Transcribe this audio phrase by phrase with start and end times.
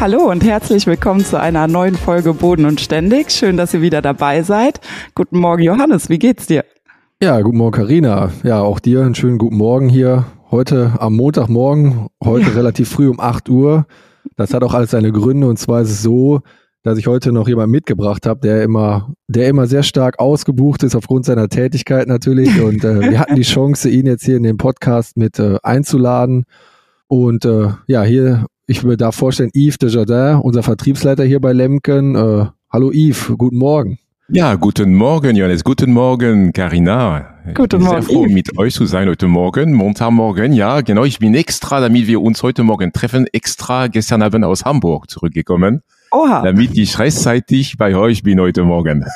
[0.00, 3.32] Hallo und herzlich willkommen zu einer neuen Folge Boden und Ständig.
[3.32, 4.80] Schön, dass ihr wieder dabei seid.
[5.16, 6.08] Guten Morgen, Johannes.
[6.08, 6.64] Wie geht's dir?
[7.20, 8.30] Ja, guten Morgen, Karina.
[8.44, 10.26] Ja, auch dir einen schönen guten Morgen hier.
[10.52, 12.54] Heute am Montagmorgen, heute ja.
[12.54, 13.86] relativ früh um 8 Uhr.
[14.36, 16.42] Das hat auch alles seine Gründe und zwar ist es so,
[16.84, 20.94] dass ich heute noch jemanden mitgebracht habe, der immer, der immer sehr stark ausgebucht ist
[20.94, 22.60] aufgrund seiner Tätigkeit natürlich.
[22.62, 26.44] Und äh, wir hatten die Chance, ihn jetzt hier in den Podcast mit äh, einzuladen.
[27.08, 32.14] Und äh, ja, hier ich würde da vorstellen, Yves Desjardins, unser Vertriebsleiter hier bei Lemken.
[32.14, 33.98] Äh, hallo Yves, guten Morgen.
[34.30, 35.64] Ja, guten Morgen, Johannes.
[35.64, 37.34] Guten Morgen, Carina.
[37.54, 38.02] Guten Morgen.
[38.02, 39.72] Sehr froh, mit euch zu sein heute Morgen.
[39.72, 41.04] Montagmorgen, ja, genau.
[41.04, 45.80] Ich bin extra, damit wir uns heute Morgen treffen, extra gestern Abend aus Hamburg zurückgekommen.
[46.10, 46.42] Oha.
[46.42, 49.06] Damit ich rechtzeitig bei euch bin heute Morgen.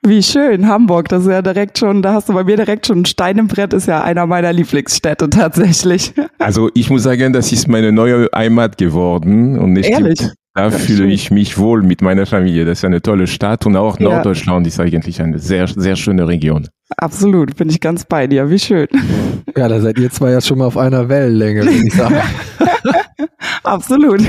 [0.00, 3.00] Wie schön, Hamburg, das ist ja direkt schon, da hast du bei mir direkt schon
[3.00, 6.14] ein Stein im Brett, ist ja einer meiner Lieblingsstädte tatsächlich.
[6.38, 10.18] Also ich muss sagen, das ist meine neue Heimat geworden und nicht Ehrlich?
[10.54, 11.10] Da ja, fühle schön.
[11.10, 12.66] ich mich wohl mit meiner Familie.
[12.66, 14.68] Das ist eine tolle Stadt und auch Norddeutschland ja.
[14.68, 16.68] ist eigentlich eine sehr, sehr schöne Region.
[16.98, 18.50] Absolut, bin ich ganz bei dir.
[18.50, 18.86] Wie schön.
[19.56, 22.16] Ja, da seid ihr zwei ja schon mal auf einer Wellenlänge, würde ich sagen.
[23.62, 24.20] Absolut.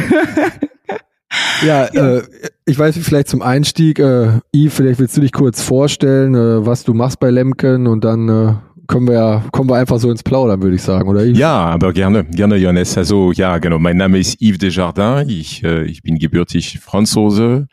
[1.66, 2.17] Ja, ja.
[2.17, 2.23] Äh,
[2.66, 6.83] ich weiß vielleicht zum Einstieg, äh, Yves, vielleicht willst du dich kurz vorstellen, äh, was
[6.83, 8.53] du machst bei Lemken und dann äh,
[8.88, 11.38] können wir kommen wir einfach so ins Plaudern, würde ich sagen, oder Yves?
[11.38, 12.98] Ja, aber gerne, gerne, Johannes.
[12.98, 13.80] Also, ja, genau.
[13.80, 15.31] Mein Name ist Yves Desjardins.
[15.31, 17.68] Ich, äh, ich bin gebürtig Franzose.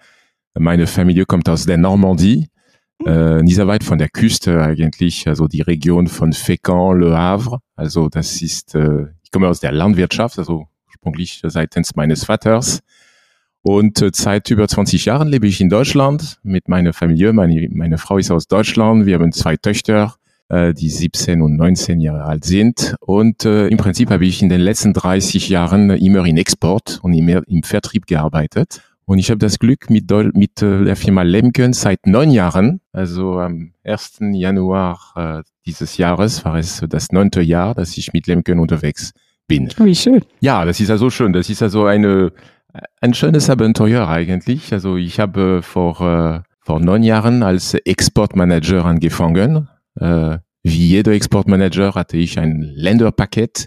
[0.58, 2.48] Meine Familie kommt aus der Normandie.
[3.04, 7.60] Äh, nicht sehr weit von der Küste eigentlich, also die Region von Fécamp, Le Havre.
[7.74, 12.80] Also das ist, äh, ich komme aus der Landwirtschaft, also ursprünglich seitens meines Vaters.
[13.62, 17.32] Und äh, seit über 20 Jahren lebe ich in Deutschland mit meiner Familie.
[17.32, 19.06] Meine, meine Frau ist aus Deutschland.
[19.06, 20.14] Wir haben zwei Töchter,
[20.50, 22.94] äh, die 17 und 19 Jahre alt sind.
[23.00, 27.14] Und äh, im Prinzip habe ich in den letzten 30 Jahren immer in Export und
[27.14, 28.82] immer im Vertrieb gearbeitet.
[29.06, 33.40] Und ich habe das Glück mit, mit äh, der Firma Lemken seit neun Jahren, also
[33.40, 34.18] am 1.
[34.32, 39.12] Januar äh, dieses Jahres war es das neunte Jahr, dass ich mit Lemken unterwegs
[39.46, 39.68] bin.
[39.78, 40.24] Wie schön.
[40.40, 41.32] Ja, das ist also schön.
[41.32, 42.32] Das ist also eine
[43.00, 44.72] ein schönes Abenteuer eigentlich.
[44.72, 49.68] Also ich habe vor, äh, vor neun Jahren als Exportmanager angefangen.
[50.00, 53.66] Äh, wie jeder Exportmanager hatte ich ein Länderpaket,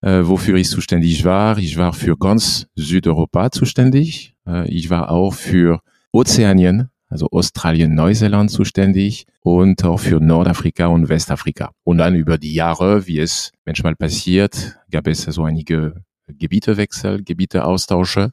[0.00, 1.58] äh, wofür ich zuständig war.
[1.58, 4.34] Ich war für ganz Südeuropa zuständig.
[4.46, 5.80] Äh, ich war auch für
[6.12, 11.72] Ozeanien, also Australien, Neuseeland zuständig und auch für Nordafrika und Westafrika.
[11.84, 18.32] Und dann über die Jahre, wie es manchmal passiert, gab es also einige Gebietewechsel, Gebieteaustausche.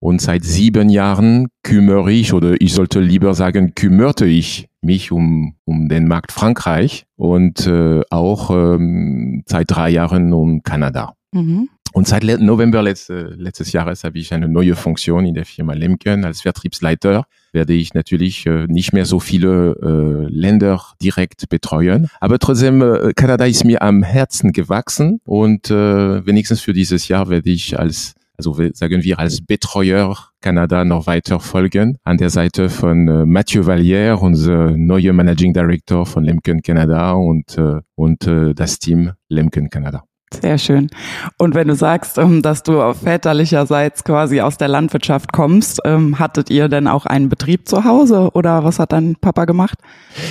[0.00, 5.56] Und seit sieben Jahren kümmere ich, oder ich sollte lieber sagen, kümmerte ich mich um,
[5.66, 11.14] um den Markt Frankreich und äh, auch ähm, seit drei Jahren um Kanada.
[11.32, 11.68] Mhm.
[11.92, 16.24] Und seit November letzte, letztes Jahres habe ich eine neue Funktion in der Firma Lemken
[16.24, 17.24] als Vertriebsleiter.
[17.52, 22.08] Werde ich natürlich äh, nicht mehr so viele äh, Länder direkt betreuen.
[22.20, 27.28] Aber trotzdem, äh, Kanada ist mir am Herzen gewachsen und äh, wenigstens für dieses Jahr
[27.28, 32.70] werde ich als also sagen wir als Betreuer Kanada noch weiter folgen an der Seite
[32.70, 38.54] von äh, Mathieu Vallière, unser neuer Managing Director von Lemken Canada und, äh, und äh,
[38.54, 40.04] das Team Lemken Canada.
[40.32, 40.88] Sehr schön.
[41.36, 46.48] Und wenn du sagst, ähm, dass du väterlicherseits quasi aus der Landwirtschaft kommst, ähm, hattet
[46.48, 49.78] ihr denn auch einen Betrieb zu Hause oder was hat dein Papa gemacht?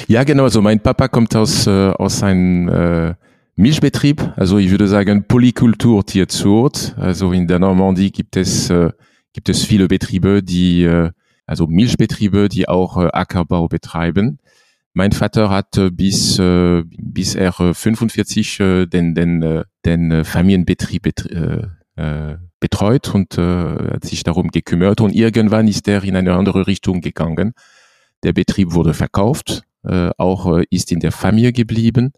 [0.08, 0.46] Ja, genau.
[0.46, 3.14] Also mein Papa kommt aus, äh, aus einem äh,
[3.60, 6.96] Milchbetrieb, also ich würde sagen Polykultur Tierzucht.
[6.98, 8.92] Also in der Normandie gibt es, äh,
[9.34, 10.90] gibt es viele Betriebe, die,
[11.46, 14.40] also Milchbetriebe, die auch Ackerbau betreiben.
[14.94, 21.10] Mein Vater hat äh, bis, äh, bis er 45 äh, den, den, den Familienbetrieb
[22.62, 25.02] betreut und hat sich darum gekümmert.
[25.02, 27.54] Und irgendwann ist er in eine andere Richtung gegangen.
[28.24, 32.14] Der Betrieb wurde verkauft, auch ist in der Familie geblieben.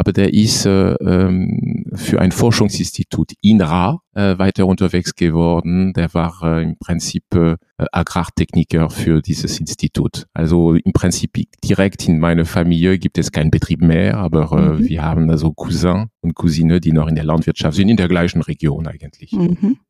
[0.00, 5.92] Aber der ist äh, ähm, für ein Forschungsinstitut INRA äh, weiter unterwegs geworden.
[5.92, 10.24] Der war äh, im Prinzip äh, Agrartechniker für dieses Institut.
[10.32, 11.32] Also im Prinzip
[11.62, 14.88] direkt in meiner Familie gibt es keinen Betrieb mehr, aber äh, mhm.
[14.88, 18.40] wir haben also Cousin und Cousine, die noch in der Landwirtschaft sind, in der gleichen
[18.40, 19.32] Region eigentlich.
[19.32, 19.80] Mhm.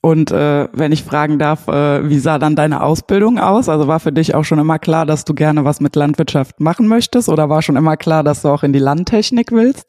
[0.00, 3.68] Und äh, wenn ich fragen darf, äh, wie sah dann deine Ausbildung aus?
[3.68, 6.88] Also war für dich auch schon immer klar, dass du gerne was mit Landwirtschaft machen
[6.88, 9.86] möchtest oder war schon immer klar, dass du auch in die Landtechnik willst?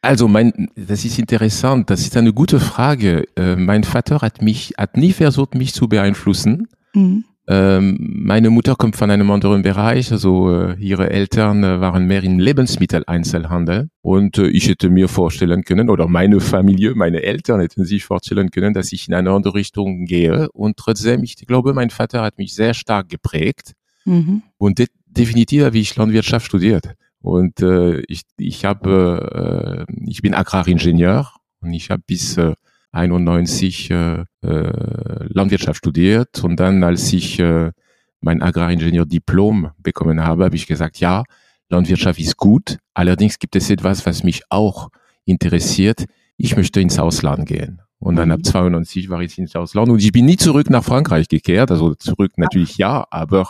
[0.00, 3.24] Also mein, das ist interessant, das ist eine gute Frage.
[3.36, 6.68] Äh, mein Vater hat mich, hat nie versucht, mich zu beeinflussen.
[6.92, 7.24] Mhm.
[7.48, 12.22] Ähm, meine Mutter kommt von einem anderen Bereich, also äh, ihre Eltern äh, waren mehr
[12.22, 13.88] im Lebensmitteleinzelhandel.
[14.00, 18.50] Und äh, ich hätte mir vorstellen können, oder meine Familie, meine Eltern hätten sich vorstellen
[18.50, 20.50] können, dass ich in eine andere Richtung gehe.
[20.52, 23.72] Und trotzdem, ich glaube, mein Vater hat mich sehr stark geprägt.
[24.04, 24.42] Mhm.
[24.58, 26.94] und de definitiv habe ich Landwirtschaft studiert.
[27.20, 31.30] Und äh, ich, ich habe, äh, ich bin Agraringenieur.
[31.60, 32.54] Und ich habe bis äh,
[32.92, 37.72] 91 äh, äh, Landwirtschaft studiert und dann, als ich äh,
[38.20, 41.24] mein Agraringenieur-Diplom bekommen habe, habe ich gesagt, ja,
[41.68, 44.90] Landwirtschaft ist gut, allerdings gibt es etwas, was mich auch
[45.24, 46.04] interessiert.
[46.36, 47.80] Ich möchte ins Ausland gehen.
[47.98, 51.28] Und dann ab 92 war ich ins Ausland und ich bin nie zurück nach Frankreich
[51.28, 51.70] gekehrt.
[51.70, 53.48] Also zurück natürlich ja, aber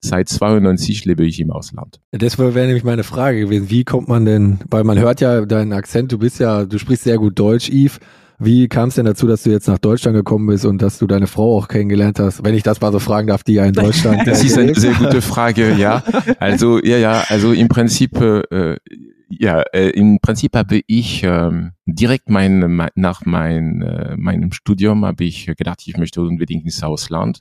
[0.00, 2.00] seit 92 lebe ich im Ausland.
[2.10, 3.70] Das wäre nämlich meine Frage gewesen.
[3.70, 7.04] Wie kommt man denn, weil man hört ja deinen Akzent, du bist ja, du sprichst
[7.04, 8.00] sehr gut Deutsch, Yves.
[8.38, 11.06] Wie kam es denn dazu, dass du jetzt nach Deutschland gekommen bist und dass du
[11.06, 12.44] deine Frau auch kennengelernt hast?
[12.44, 14.26] Wenn ich das mal so fragen darf, die ja in Deutschland.
[14.26, 16.02] das ist eine sehr gute Frage, ja.
[16.38, 17.24] Also ja, ja.
[17.28, 18.76] Also im Prinzip, äh,
[19.28, 25.24] ja, äh, im Prinzip habe ich ähm, direkt mein, nach mein, äh, meinem Studium habe
[25.24, 27.40] ich gedacht, ich möchte unbedingt ins Ausland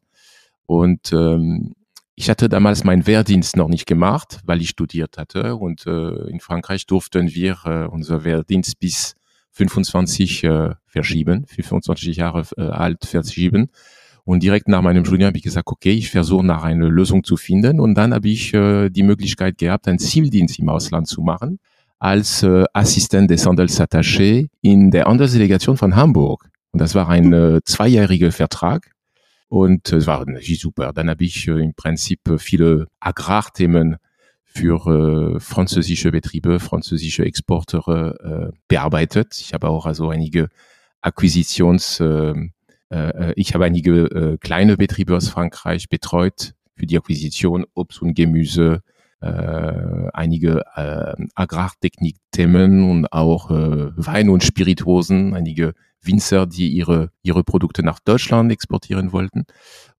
[0.65, 1.74] und ähm,
[2.15, 6.39] ich hatte damals meinen Wehrdienst noch nicht gemacht, weil ich studiert hatte und äh, in
[6.39, 9.15] Frankreich durften wir äh, unser Wehrdienst bis
[9.56, 13.69] 25 äh, verschieben, 25 Jahre äh, alt verschieben.
[14.25, 17.38] Und direkt nach meinem Studium habe ich gesagt, okay, ich versuche nach einer Lösung zu
[17.38, 17.80] finden.
[17.80, 21.60] Und dann habe ich äh, die Möglichkeit gehabt, einen Zivildienst im Ausland zu machen
[22.00, 26.50] als äh, Assistent des Handelsattachés in der Handelsdelegation von Hamburg.
[26.72, 28.92] Und das war ein äh, zweijähriger Vertrag.
[29.48, 30.92] Und es war natürlich super.
[30.94, 33.98] Dann habe ich äh, im Prinzip äh, viele Agrarthemen
[34.56, 39.38] für äh, französische Betriebe, französische Exporteure äh, bearbeitet.
[39.40, 40.48] Ich habe auch also einige
[41.02, 42.34] Akquisitions, äh,
[42.90, 48.16] äh, ich habe einige äh, kleine Betriebe aus Frankreich betreut für die Akquisition Obst und
[48.16, 48.81] Gemüse,
[49.22, 57.44] äh, einige äh, Agrartechnikthemen und auch äh, Wein und Spirituosen, einige Winzer, die ihre, ihre
[57.44, 59.46] Produkte nach Deutschland exportieren wollten.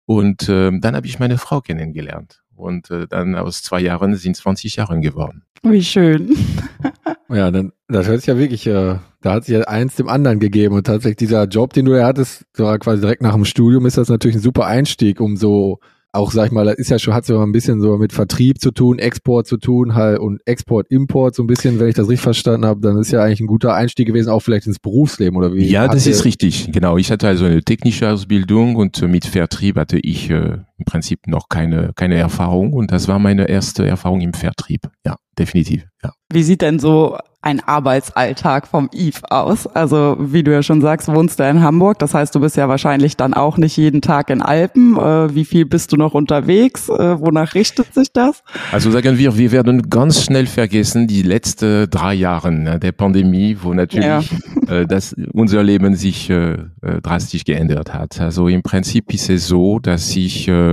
[0.07, 2.43] Und äh, dann habe ich meine Frau kennengelernt.
[2.57, 5.43] Und äh, dann aus zwei Jahren sind 20 Jahre geworden.
[5.63, 6.37] Wie schön.
[7.29, 10.39] ja, dann, das hört sich ja wirklich, äh, da hat sich ja eins dem anderen
[10.39, 10.75] gegeben.
[10.75, 13.99] Und tatsächlich dieser Job, den du ja hattest, so quasi direkt nach dem Studium, ist
[13.99, 15.81] das natürlich ein super Einstieg, um so
[16.17, 18.61] auch, sag ich mal, das ist ja schon, hat so ein bisschen so mit Vertrieb
[18.61, 22.09] zu tun, Export zu tun, halt und Export, Import so ein bisschen, wenn ich das
[22.09, 25.37] richtig verstanden habe, dann ist ja eigentlich ein guter Einstieg gewesen, auch vielleicht ins Berufsleben
[25.37, 25.67] oder wie?
[25.67, 26.97] Ja, das ist richtig, genau.
[26.97, 31.49] Ich hatte also eine technische Ausbildung und mit Vertrieb hatte ich äh, im Prinzip noch
[31.49, 34.89] keine, keine Erfahrung und das war meine erste Erfahrung im Vertrieb.
[35.05, 36.13] Ja, definitiv, ja.
[36.33, 39.69] Wie sieht denn so ein Arbeitsalltag vom Eve aus?
[39.69, 42.01] Also wie du ja schon sagst, wohnst du in Hamburg.
[42.01, 44.97] Das heißt, du bist ja wahrscheinlich dann auch nicht jeden Tag in Alpen.
[44.97, 46.89] Äh, wie viel bist du noch unterwegs?
[46.89, 48.43] Äh, wonach richtet sich das?
[48.73, 53.57] Also sagen wir, wir werden ganz schnell vergessen die letzten drei Jahre ne, der Pandemie,
[53.63, 54.33] wo natürlich
[54.69, 54.81] ja.
[54.81, 58.21] äh, das, unser Leben sich äh, äh, drastisch geändert hat.
[58.21, 60.66] Also im Prinzip ist es so, dass ich äh,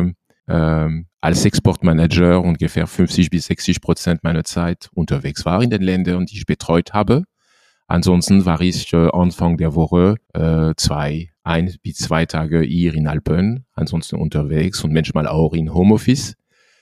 [0.48, 6.26] ähm, als Exportmanager ungefähr 50 bis 60 Prozent meiner Zeit unterwegs war in den Ländern,
[6.26, 7.24] die ich betreut habe.
[7.88, 13.08] Ansonsten war ich äh, Anfang der Woche äh, zwei, ein bis zwei Tage hier in
[13.08, 16.36] Alpen, ansonsten unterwegs und manchmal auch in Homeoffice.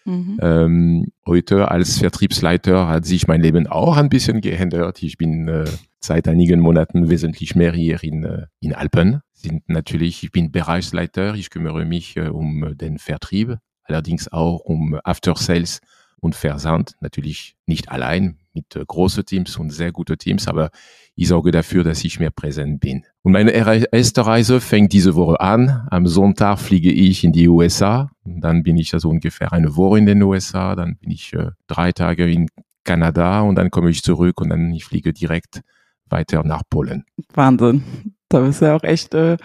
[0.05, 0.39] Mhm.
[0.41, 5.03] Ähm, heute als Vertriebsleiter hat sich mein Leben auch ein bisschen geändert.
[5.03, 5.65] Ich bin äh,
[5.99, 9.21] seit einigen Monaten wesentlich mehr hier in, äh, in Alpen.
[9.33, 13.57] Sind natürlich, ich bin Bereichsleiter, ich kümmere mich äh, um den Vertrieb
[13.91, 15.81] allerdings auch um After Sales
[16.19, 16.95] und Versand.
[17.01, 20.71] Natürlich nicht allein mit äh, großen Teams und sehr guten Teams, aber
[21.15, 23.03] ich sorge dafür, dass ich mehr präsent bin.
[23.21, 25.87] Und meine erste Reise fängt diese Woche an.
[25.91, 28.11] Am Sonntag fliege ich in die USA.
[28.23, 30.75] Dann bin ich also ungefähr eine Woche in den USA.
[30.75, 32.47] Dann bin ich äh, drei Tage in
[32.83, 35.61] Kanada und dann komme ich zurück und dann ich fliege direkt
[36.09, 37.05] weiter nach Polen.
[37.33, 37.83] Wahnsinn.
[38.29, 39.37] Da bist du ja auch echt äh,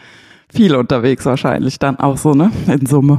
[0.52, 2.50] viel unterwegs wahrscheinlich dann auch so, ne?
[2.66, 3.18] In Summe.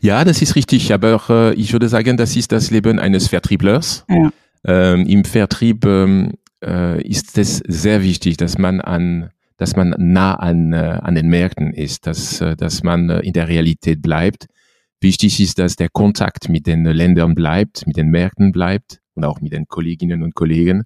[0.00, 0.92] Ja, das ist richtig.
[0.92, 4.04] Aber äh, ich würde sagen, das ist das Leben eines Vertrieblers.
[4.08, 4.30] Ja.
[4.64, 6.32] Ähm, Im Vertrieb ähm,
[6.64, 9.30] äh, ist es sehr wichtig, dass man an
[9.62, 13.32] dass man nah an, äh, an den Märkten ist, dass, äh, dass man äh, in
[13.32, 14.46] der Realität bleibt.
[15.00, 19.40] Wichtig ist, dass der Kontakt mit den Ländern bleibt, mit den Märkten bleibt und auch
[19.40, 20.82] mit den Kolleginnen und Kollegen,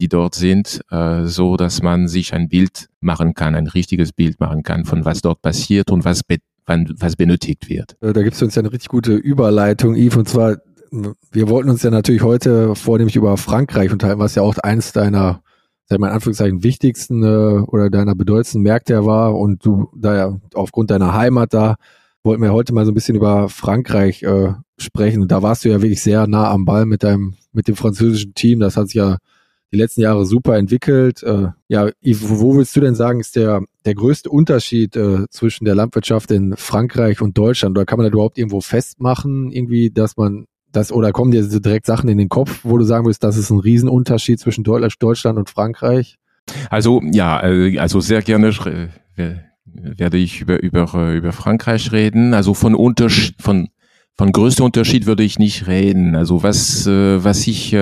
[0.00, 4.38] die dort sind, äh, so dass man sich ein Bild machen kann, ein richtiges Bild
[4.38, 7.96] machen kann von was dort passiert und was, be was benötigt wird.
[8.00, 10.58] Da gibt es uns ja eine richtig gute Überleitung, Yves, und zwar,
[10.90, 15.42] wir wollten uns ja natürlich heute vornehmlich über Frankreich unterhalten, was ja auch eins deiner
[15.90, 20.40] sag mal in Anführungszeichen, wichtigsten äh, oder deiner bedeutendsten Märkte war und du da ja
[20.54, 21.74] aufgrund deiner Heimat da,
[22.22, 25.20] wollten wir heute mal so ein bisschen über Frankreich äh, sprechen.
[25.20, 28.34] Und da warst du ja wirklich sehr nah am Ball mit deinem, mit dem französischen
[28.34, 28.60] Team.
[28.60, 29.16] Das hat sich ja
[29.72, 31.24] die letzten Jahre super entwickelt.
[31.24, 35.74] Äh, ja, wo willst du denn sagen, ist der, der größte Unterschied äh, zwischen der
[35.74, 37.76] Landwirtschaft in Frankreich und Deutschland?
[37.76, 41.86] Oder kann man das überhaupt irgendwo festmachen, irgendwie, dass man das, oder kommen dir direkt
[41.86, 45.50] Sachen in den Kopf, wo du sagen willst, das ist ein Riesenunterschied zwischen Deutschland und
[45.50, 46.18] Frankreich?
[46.70, 48.52] Also ja, äh, also sehr gerne
[49.64, 52.34] werde ich über, über, äh, über Frankreich reden.
[52.34, 53.68] Also von Unterschied, von,
[54.16, 56.16] von größter Unterschied würde ich nicht reden.
[56.16, 57.76] Also was, äh, was ich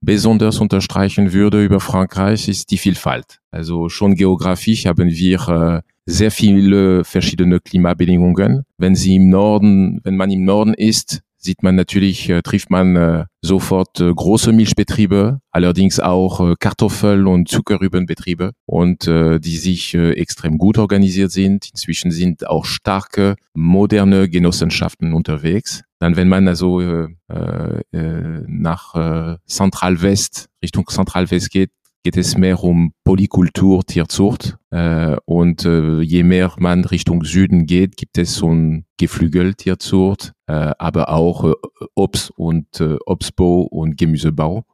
[0.00, 3.40] besonders unterstreichen würde über Frankreich ist die Vielfalt.
[3.50, 8.64] Also schon geografisch haben wir sehr viele verschiedene Klimabedingungen.
[8.78, 12.96] Wenn sie im Norden, wenn man im Norden ist, sieht man natürlich, äh, trifft man
[12.96, 19.94] äh, sofort äh, große Milchbetriebe, allerdings auch äh, Kartoffel- und Zuckerrübenbetriebe und äh, die sich
[19.94, 21.70] äh, extrem gut organisiert sind.
[21.70, 25.82] Inzwischen sind auch starke, moderne Genossenschaften unterwegs.
[25.98, 31.70] Dann, wenn man also äh, äh, nach äh, Zentralwest, Richtung Zentralwest geht,
[32.06, 34.56] geht es mehr um Polykultur, Tierzucht.
[34.70, 40.32] Äh, und äh, je mehr man Richtung Süden geht, gibt es so ein Geflügel, Tierzucht,
[40.46, 41.54] äh, aber auch äh,
[41.96, 44.64] Obst und äh, Obstbau und Gemüsebau.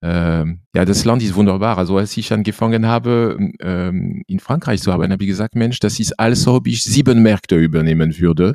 [0.00, 1.76] Ähm, ja, das Land ist wunderbar.
[1.76, 5.98] Also als ich angefangen habe, ähm, in Frankreich zu arbeiten, habe ich gesagt, Mensch, das
[5.98, 8.54] ist, als ob ich sieben Märkte übernehmen würde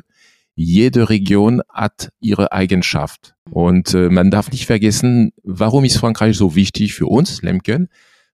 [0.56, 3.34] jede Region hat ihre Eigenschaft.
[3.50, 7.88] Und äh, man darf nicht vergessen, warum ist Frankreich so wichtig für uns, Lemken?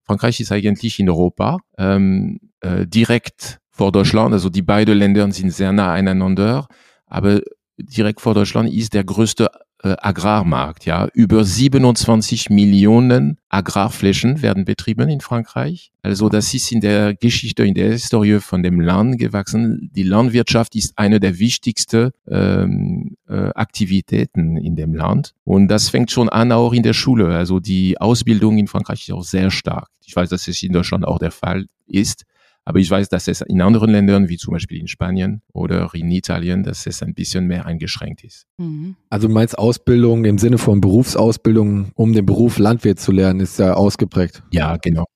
[0.05, 4.33] Frankreich ist eigentlich in Europa ähm, äh, direkt vor Deutschland.
[4.33, 6.69] Also die beiden Länder sind sehr nah aneinander.
[7.07, 7.41] Aber
[7.77, 9.51] direkt vor Deutschland ist der größte
[9.83, 10.87] äh, Agrarmarkt.
[10.87, 15.93] Ja, über 27 Millionen Agrarflächen werden betrieben in Frankreich.
[16.03, 19.91] Also das ist in der Geschichte, in der Historie von dem Land gewachsen.
[19.95, 25.35] Die Landwirtschaft ist eine der wichtigsten ähm, äh, Aktivitäten in dem Land.
[25.45, 27.35] Und das fängt schon an auch in der Schule.
[27.35, 29.89] Also die Ausbildung in Frankreich ist auch sehr stark.
[30.05, 32.25] Ich weiß, dass es in Deutschland auch der Fall ist.
[32.65, 36.11] Aber ich weiß, dass es in anderen Ländern, wie zum Beispiel in Spanien oder in
[36.11, 38.47] Italien, dass es ein bisschen mehr eingeschränkt ist.
[38.59, 38.95] Mhm.
[39.11, 43.59] Also du meinst Ausbildung im Sinne von Berufsausbildung, um den Beruf Landwirt zu lernen, ist
[43.59, 44.45] ja ausgeprägt.
[44.53, 45.07] Ja, genau.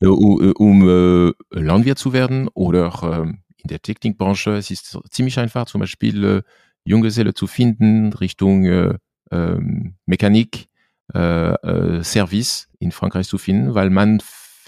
[0.00, 3.28] Äh, um, um äh, Landwirt zu werden oder äh,
[3.62, 6.42] in der Technikbranche, es ist ziemlich einfach, zum Beispiel äh,
[6.84, 8.94] Junggeselle zu finden Richtung äh,
[9.30, 10.66] ähm, Mechanik,
[11.12, 14.20] äh, Service in Frankreich zu finden, weil man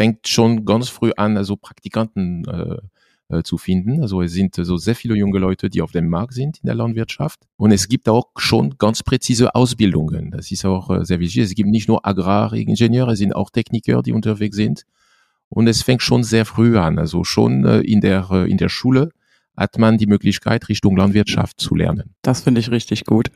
[0.02, 4.02] fängt schon ganz früh an, also Praktikanten äh, äh, zu finden.
[4.02, 6.74] Also es sind so sehr viele junge Leute, die auf dem Markt sind in der
[6.74, 7.38] Landwirtschaft.
[7.56, 10.32] Und es gibt auch schon ganz präzise Ausbildungen.
[10.32, 11.44] Das ist auch äh, sehr wichtig.
[11.44, 14.86] Es gibt nicht nur Agraringenieure, es sind auch Techniker, die unterwegs sind.
[15.48, 16.98] Und es fängt schon sehr früh an.
[16.98, 19.10] Also schon äh, in der, in der Schule
[19.56, 22.16] hat man die Möglichkeit, Richtung Landwirtschaft zu lernen.
[22.22, 23.30] Das finde ich richtig gut.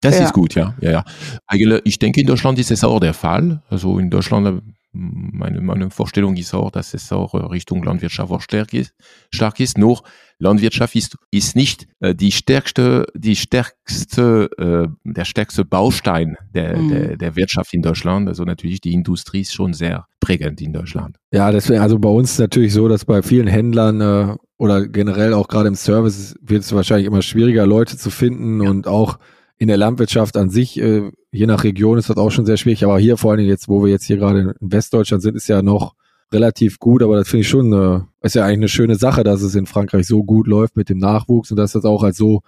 [0.00, 0.26] Das ja.
[0.26, 0.74] ist gut, ja.
[0.80, 1.04] ja,
[1.50, 1.80] ja.
[1.82, 3.62] Ich denke, in Deutschland ist es auch der Fall.
[3.68, 8.40] Also in Deutschland meine, meine Vorstellung ist auch, dass es auch äh, Richtung Landwirtschaft auch
[8.40, 8.94] stark ist.
[9.30, 9.76] Stark ist.
[9.76, 10.02] Nur
[10.38, 16.88] Landwirtschaft ist, ist nicht äh, die stärkste, die stärkste, äh, der stärkste Baustein der, mhm.
[16.88, 18.28] der, der Wirtschaft in Deutschland.
[18.28, 21.16] Also natürlich die Industrie ist schon sehr prägend in Deutschland.
[21.32, 25.34] Ja, deswegen, also bei uns ist natürlich so, dass bei vielen Händlern äh, oder generell
[25.34, 28.70] auch gerade im Service wird es wahrscheinlich immer schwieriger, Leute zu finden ja.
[28.70, 29.18] und auch
[29.58, 32.84] in der Landwirtschaft an sich, äh, je nach Region ist das auch schon sehr schwierig,
[32.84, 35.62] aber hier vor allem jetzt, wo wir jetzt hier gerade in Westdeutschland sind, ist ja
[35.62, 35.94] noch
[36.32, 39.42] relativ gut, aber das finde ich schon, äh, ist ja eigentlich eine schöne Sache, dass
[39.42, 42.42] es in Frankreich so gut läuft mit dem Nachwuchs und dass das auch als so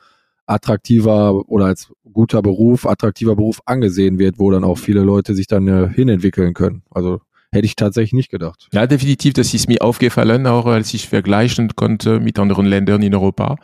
[0.46, 5.46] attraktiver oder als guter Beruf, attraktiver Beruf angesehen wird, wo dann auch viele Leute sich
[5.46, 6.82] dann äh, hinentwickeln können.
[6.90, 7.20] Also
[7.52, 8.68] hätte ich tatsächlich nicht gedacht.
[8.72, 13.14] Ja, definitiv, das ist mir aufgefallen, auch als ich vergleichen konnte mit anderen Ländern in
[13.14, 13.56] Europa.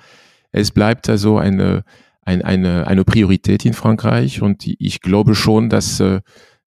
[0.52, 1.84] Es bleibt also eine
[2.26, 6.20] ein, eine, eine Priorität in Frankreich und ich glaube schon, dass, äh,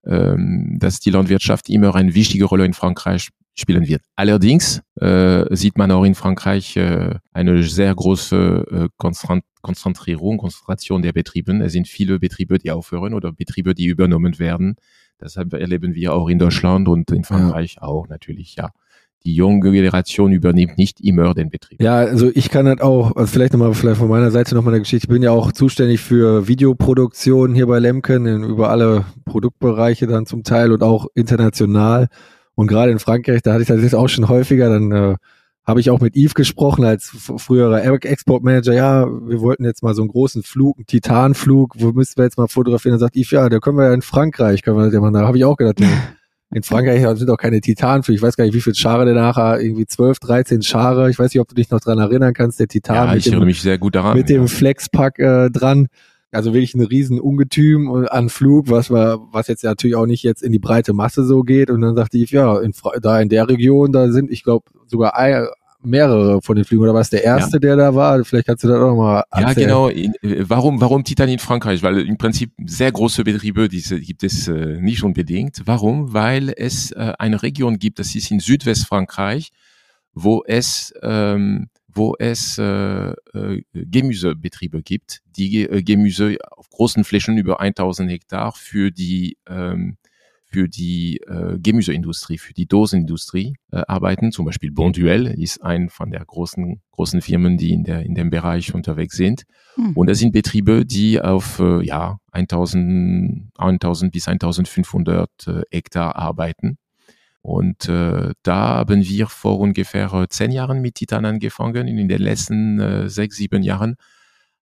[0.06, 4.02] ähm, dass die Landwirtschaft immer eine wichtige Rolle in Frankreich spielen wird.
[4.16, 9.06] Allerdings äh, sieht man auch in Frankreich äh, eine sehr große äh,
[9.62, 11.54] Konzentrierung, Konzentration der Betriebe.
[11.62, 14.78] Es sind viele Betriebe, die aufhören oder Betriebe, die übernommen werden.
[15.18, 17.82] Das erleben wir auch in Deutschland und in Frankreich ja.
[17.82, 18.72] auch natürlich, ja
[19.26, 21.82] die junge Generation übernimmt nicht immer den Betrieb.
[21.82, 24.82] Ja, also ich kann das auch, also vielleicht nochmal, vielleicht von meiner Seite nochmal eine
[24.82, 25.06] Geschichte.
[25.06, 30.26] Ich bin ja auch zuständig für Videoproduktion hier bei Lemken in, über alle Produktbereiche dann
[30.26, 32.08] zum Teil und auch international.
[32.56, 35.16] Und gerade in Frankreich, da hatte ich das jetzt auch schon häufiger, dann äh,
[35.66, 38.74] habe ich auch mit Yves gesprochen als früherer Exportmanager.
[38.74, 42.38] Ja, wir wollten jetzt mal so einen großen Flug, einen Titanflug, wo müssen wir jetzt
[42.38, 42.94] mal fotografieren?
[42.94, 45.12] Dann sagt Yves, ja, da können wir ja in Frankreich, können wir das ja mal,
[45.12, 45.80] da habe ich auch gedacht,
[46.52, 48.18] in Frankreich sind auch keine Titanflüge.
[48.18, 51.10] Ich weiß gar nicht, wie viele Schare der nachher, irgendwie 12, 13 Schare.
[51.10, 52.96] Ich weiß nicht, ob du dich noch dran erinnern kannst, der Titan.
[52.96, 54.18] Ja, ich erinnere mich sehr gut daran.
[54.18, 55.88] Mit dem Flexpack äh, dran.
[56.32, 60.44] Also wirklich ein riesen Ungetüm an Flug, was war, was jetzt natürlich auch nicht jetzt
[60.44, 61.72] in die breite Masse so geht.
[61.72, 65.16] Und dann sagte ich, ja, in, da in der Region, da sind, ich glaube, sogar
[65.82, 67.60] mehrere von den Flügen oder was der erste, ja.
[67.60, 68.24] der da war?
[68.24, 69.90] Vielleicht kannst du das auch nochmal Ja, genau.
[70.48, 71.82] Warum, warum Titan in Frankreich?
[71.84, 75.62] Weil im Prinzip sehr große Betriebe, diese gibt es äh, nicht unbedingt.
[75.66, 76.14] Warum?
[76.14, 79.52] Weil es äh, eine Region gibt, das ist in Südwestfrankreich,
[80.14, 87.38] wo es ähm, wo es äh, äh, Gemüsebetriebe gibt, die äh, Gemüse auf großen Flächen
[87.38, 89.98] über 1000 Hektar für die ähm,
[90.50, 94.32] für die äh, Gemüseindustrie, für die Dosenindustrie äh, arbeiten.
[94.32, 98.32] Zum Beispiel Bonduel ist ein von der großen großen Firmen, die in der in dem
[98.32, 99.44] Bereich unterwegs sind.
[99.76, 99.96] Hm.
[99.96, 106.78] Und das sind Betriebe, die auf äh, ja 1000 1000 bis 1500 äh, Hektar arbeiten.
[107.42, 111.88] Und äh, da haben wir vor ungefähr äh, zehn Jahren mit Titan angefangen.
[111.88, 113.96] In den letzten äh, sechs, sieben Jahren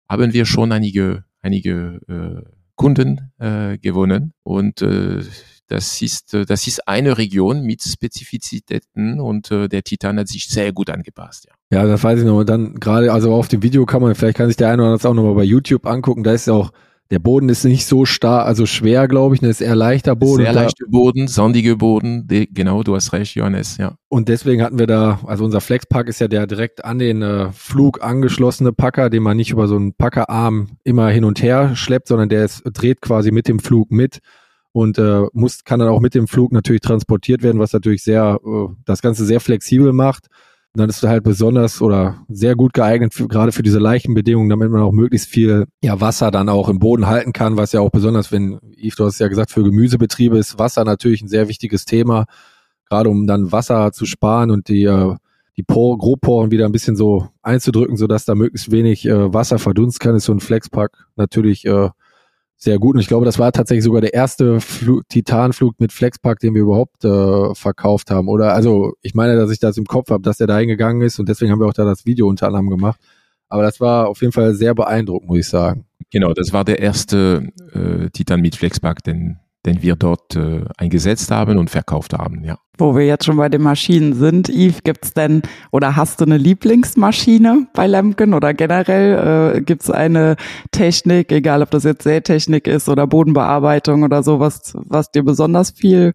[0.08, 4.34] haben wir schon einige, einige äh, Kunden äh, gewonnen.
[4.44, 5.24] Und äh,
[5.68, 10.48] das ist, äh, das ist eine Region mit Spezifizitäten und äh, der Titan hat sich
[10.48, 11.48] sehr gut angepasst.
[11.72, 12.40] Ja, ja das weiß ich noch.
[12.40, 14.92] Und dann gerade, also auf dem Video kann man, vielleicht kann sich der eine oder
[14.94, 16.24] andere auch nochmal bei YouTube angucken.
[16.24, 16.72] Da ist ja auch,
[17.10, 20.44] der Boden ist nicht so stark, also schwer, glaube ich, ne, ist eher leichter Boden.
[20.44, 23.96] Sehr leichter Boden, sandige Boden, de, genau, du hast recht, Johannes, ja.
[24.10, 27.52] Und deswegen hatten wir da, also unser Flexpack ist ja der direkt an den äh,
[27.54, 32.10] Flug angeschlossene Packer, den man nicht über so einen Packerarm immer hin und her schleppt,
[32.10, 34.20] sondern der ist, dreht quasi mit dem Flug mit
[34.78, 38.40] und äh, muss kann dann auch mit dem Flug natürlich transportiert werden, was natürlich sehr
[38.46, 40.28] äh, das Ganze sehr flexibel macht.
[40.76, 44.50] Und dann ist halt besonders oder sehr gut geeignet für, gerade für diese leichten Bedingungen,
[44.50, 47.80] damit man auch möglichst viel ja, Wasser dann auch im Boden halten kann, was ja
[47.80, 51.48] auch besonders, wenn, Yves, du hast ja gesagt, für Gemüsebetriebe ist Wasser natürlich ein sehr
[51.48, 52.26] wichtiges Thema,
[52.88, 55.16] gerade um dann Wasser zu sparen und die äh,
[55.58, 60.06] die Por Grobporen wieder ein bisschen so einzudrücken, sodass da möglichst wenig äh, Wasser verdunsten
[60.06, 61.90] kann, ist so ein Flexpack natürlich äh,
[62.58, 62.96] sehr gut.
[62.96, 66.64] Und ich glaube, das war tatsächlich sogar der erste Fl Titanflug mit Flexpack, den wir
[66.64, 68.28] überhaupt äh, verkauft haben.
[68.28, 71.20] Oder also ich meine, dass ich das im Kopf habe, dass der da hingegangen ist
[71.20, 73.00] und deswegen haben wir auch da das Video unter anderem gemacht.
[73.50, 75.86] Aber das war auf jeden Fall sehr beeindruckend, muss ich sagen.
[76.12, 81.30] Genau, das war der erste äh, Titan mit Flexpack, den den wir dort äh, eingesetzt
[81.30, 82.58] haben und verkauft haben, ja.
[82.78, 86.38] Wo wir jetzt schon bei den Maschinen sind, Yves, gibt's denn oder hast du eine
[86.38, 90.38] Lieblingsmaschine bei Lemken oder generell äh, gibt's eine
[90.72, 96.14] Technik, egal ob das jetzt Sätechnik ist oder Bodenbearbeitung oder sowas, was dir besonders viel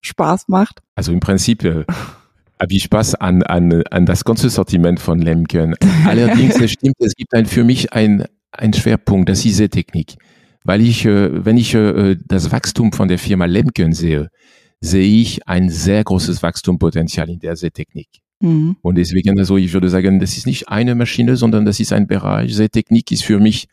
[0.00, 0.80] Spaß macht?
[0.96, 1.84] Also im Prinzip äh,
[2.60, 5.76] habe ich Spaß an, an, an das ganze Sortiment von Lemken.
[6.06, 10.16] Allerdings, es stimmt, es gibt ein, für mich ein, ein Schwerpunkt, das ist Sätechnik
[10.64, 14.30] weil ich, äh, wenn ich äh, das Wachstum von der Firma Lemken sehe,
[14.80, 18.08] sehe ich ein sehr großes Wachstumpotenzial in der Seetechnik.
[18.40, 18.76] Mhm.
[18.82, 22.06] Und deswegen, also ich würde sagen, das ist nicht eine Maschine, sondern das ist ein
[22.06, 22.54] Bereich.
[22.54, 23.68] Seetechnik ist für mich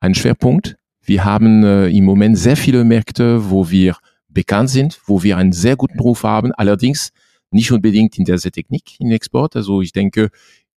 [0.00, 0.76] ein Schwerpunkt.
[1.04, 3.96] Wir haben äh, im Moment sehr viele Märkte, wo wir
[4.28, 7.10] bekannt sind, wo wir einen sehr guten Ruf haben, allerdings
[7.50, 9.56] nicht unbedingt in der Seetechnik, in Export.
[9.56, 10.30] Also ich denke,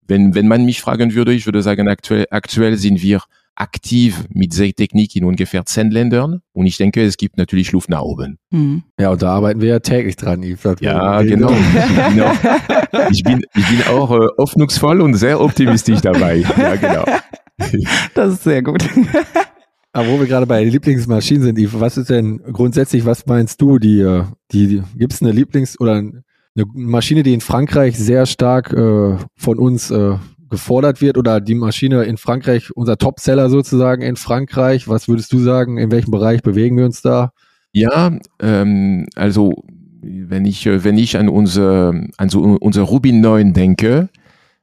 [0.07, 3.21] wenn, wenn man mich fragen würde, ich würde sagen, aktuell, aktuell sind wir
[3.55, 6.41] aktiv mit Seetechnik in ungefähr zehn Ländern.
[6.53, 8.37] Und ich denke, es gibt natürlich Luft nach oben.
[8.51, 8.83] Mhm.
[8.99, 10.77] Ja, und da arbeiten wir ja täglich dran, Yves.
[10.81, 11.51] Ja, genau.
[11.51, 16.43] ich, bin auch, ich, bin, ich bin auch äh, hoffnungsvoll und sehr optimistisch dabei.
[16.57, 17.03] Ja, genau.
[18.13, 18.83] Das ist sehr gut.
[19.91, 23.79] Aber wo wir gerade bei Lieblingsmaschinen sind, Yves, was ist denn grundsätzlich, was meinst du,
[23.79, 26.23] die, äh, die, die gibt es eine Lieblings- oder eine
[26.73, 30.15] Maschine, die in Frankreich sehr stark äh, von uns äh,
[30.53, 34.87] gefordert wird oder die Maschine in Frankreich, unser Topseller sozusagen in Frankreich?
[34.87, 37.31] Was würdest du sagen, in welchem Bereich bewegen wir uns da?
[37.71, 39.63] Ja, ähm, also
[40.03, 44.09] wenn ich, äh, wenn ich an unser, an so unser Rubin 9 denke,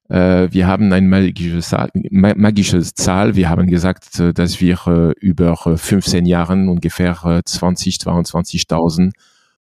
[0.09, 3.35] äh, wir haben ein magisches Zahl, magisches Zahl.
[3.35, 9.11] Wir haben gesagt, äh, dass wir äh, über 15 Jahren ungefähr 20, 22.000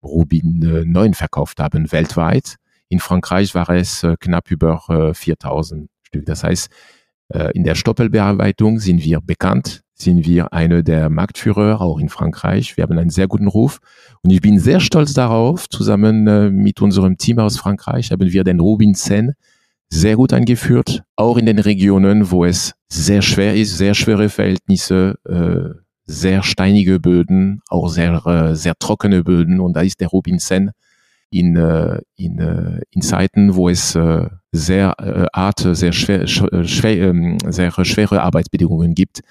[0.03, 2.57] Rubin 9 verkauft haben weltweit.
[2.87, 6.25] In Frankreich war es knapp über 4000 Stück.
[6.25, 6.69] Das heißt,
[7.29, 12.77] äh, in der Stoppelbearbeitung sind wir bekannt, sind wir eine der Marktführer, auch in Frankreich.
[12.77, 13.79] Wir haben einen sehr guten Ruf.
[14.23, 18.43] Und ich bin sehr stolz darauf, zusammen äh, mit unserem Team aus Frankreich haben wir
[18.43, 19.33] den Robin Sen
[19.91, 25.17] sehr gut eingeführt, auch in den Regionen, wo es sehr schwer ist, sehr schwere Verhältnisse,
[25.27, 29.59] äh, sehr steinige Böden, auch sehr, sehr trockene Böden.
[29.59, 30.71] Und da ist der Robin Sen
[31.29, 37.13] in, äh, in, äh, in Zeiten, wo es äh, sehr äh, art, sehr schwer, schwer,
[37.13, 39.21] äh, sehr schwere Arbeitsbedingungen gibt,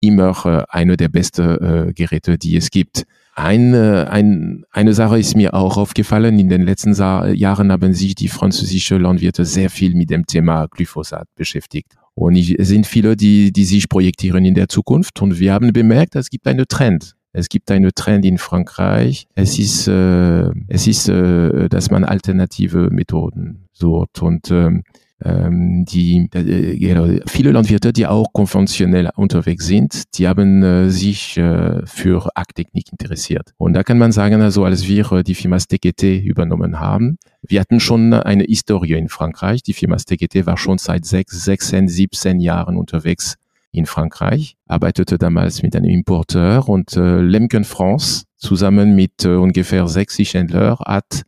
[0.00, 3.02] immer eine der besten Geräte, die es gibt.
[3.34, 6.38] Eine, ein, eine Sache ist mir auch aufgefallen.
[6.38, 11.26] In den letzten Jahren haben sich die französische Landwirte sehr viel mit dem Thema Glyphosat
[11.34, 11.96] beschäftigt.
[12.14, 15.20] Und es sind viele, die, die sich projektieren in der Zukunft.
[15.20, 17.16] Und wir haben bemerkt, es gibt einen Trend.
[17.32, 19.26] Es gibt einen Trend in Frankreich.
[19.34, 24.82] Es ist, äh, es ist, äh, dass man alternative Methoden sucht und ähm,
[25.24, 31.84] ähm, die äh, viele Landwirte, die auch konventionell unterwegs sind, die haben äh, sich äh,
[31.86, 33.52] für Akttechnik interessiert.
[33.56, 37.60] Und da kann man sagen, also als wir äh, die Firma Stekete übernommen haben, wir
[37.60, 39.62] hatten schon eine Historie in Frankreich.
[39.62, 43.36] Die Firma Stekete war schon seit sechs, 16, 17 Jahren unterwegs
[43.78, 49.88] in Frankreich, arbeitete damals mit einem Importeur und äh, Lemken France zusammen mit äh, ungefähr
[49.88, 51.22] 60 Händlern hat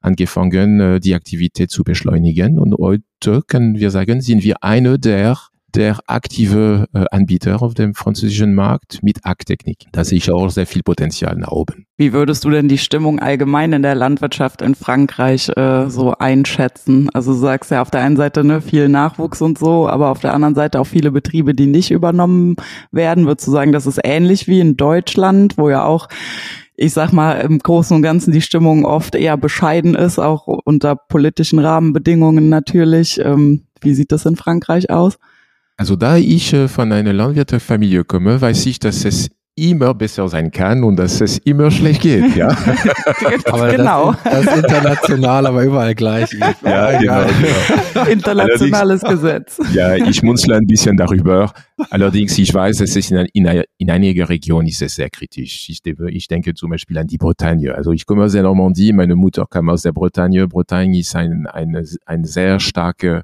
[0.00, 2.58] angefangen, äh, die Aktivität zu beschleunigen.
[2.58, 5.38] Und heute können wir sagen, sind wir eine der
[5.74, 9.86] der aktive äh, Anbieter auf dem französischen Markt mit Akttechnik.
[9.92, 11.86] Da sehe ich auch sehr viel Potenzial nach oben.
[11.96, 17.10] Wie würdest du denn die Stimmung allgemein in der Landwirtschaft in Frankreich äh, so einschätzen?
[17.12, 20.20] Also du sagst ja auf der einen Seite ne, viel Nachwuchs und so, aber auf
[20.20, 22.56] der anderen Seite auch viele Betriebe, die nicht übernommen
[22.90, 23.26] werden.
[23.26, 26.08] Würdest du sagen, das ist ähnlich wie in Deutschland, wo ja auch
[26.76, 30.96] ich sag mal, im Großen und Ganzen die Stimmung oft eher bescheiden ist, auch unter
[30.96, 33.20] politischen Rahmenbedingungen natürlich.
[33.20, 35.18] Ähm, wie sieht das in Frankreich aus?
[35.76, 40.50] Also da ich äh, von einer Landwirtefamilie komme, weiß ich, dass es immer besser sein
[40.50, 42.48] kann und dass es immer schlecht geht, ja.
[43.44, 44.12] aber genau.
[44.24, 46.30] Das, das, ist international, aber überall gleich.
[46.64, 48.06] Ja, genau, genau.
[48.10, 49.58] Internationales Gesetz.
[49.72, 51.52] Ja, ich munzle ein bisschen darüber.
[51.90, 55.68] Allerdings, ich weiß, es ist in, in, in einiger Region ist es sehr kritisch.
[55.68, 57.74] Ich, ich denke zum Beispiel an die Bretagne.
[57.74, 60.48] Also ich komme aus der Normandie, meine Mutter kam aus der Bretagne.
[60.48, 63.22] Bretagne ist ein, eine, eine sehr starke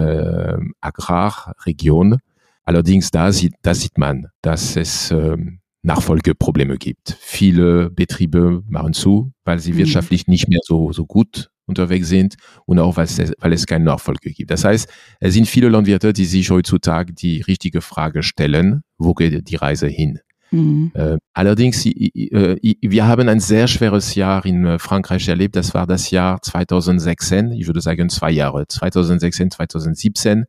[0.00, 2.18] äh, Agrarregion.
[2.64, 7.16] Allerdings da sieht, da sieht man, dass es ähm, Nachfolgeprobleme gibt.
[7.20, 9.78] Viele Betriebe machen zu, weil sie mhm.
[9.78, 12.34] wirtschaftlich nicht mehr so, so gut unterwegs sind
[12.66, 14.50] und auch weil es, weil es keine Nachfolge gibt.
[14.50, 14.88] Das heißt,
[15.20, 19.86] es sind viele Landwirte, die sich heutzutage die richtige Frage stellen, wo geht die Reise
[19.86, 20.18] hin?
[20.50, 20.90] Mhm.
[20.94, 25.56] Äh, allerdings, äh, wir haben ein sehr schweres Jahr in äh, Frankreich erlebt.
[25.56, 27.52] Das war das Jahr 2016.
[27.52, 28.66] Ich würde sagen zwei Jahre.
[28.66, 30.44] 2016, 2017.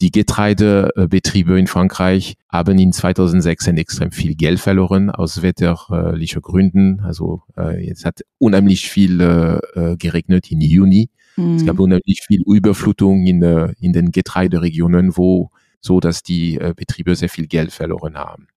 [0.00, 7.00] Die Getreidebetriebe in Frankreich haben in 2016 extrem viel Geld verloren aus wetterlichen Gründen.
[7.00, 11.10] Also äh, es hat unheimlich viel äh, geregnet im Juni.
[11.36, 11.56] Mhm.
[11.56, 16.72] Es gab unheimlich viel Überflutung in, äh, in den Getreideregionen, wo so dass die äh,
[16.74, 18.48] Betriebe sehr viel Geld verloren haben.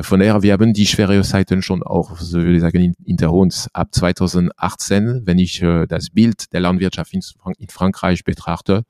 [0.00, 3.68] Von daher, wir haben die schwere Zeiten schon auch, so würde ich sagen, hinter uns.
[3.72, 7.20] Ab 2018, wenn ich äh, das Bild der Landwirtschaft in,
[7.58, 8.84] in Frankreich betrachte,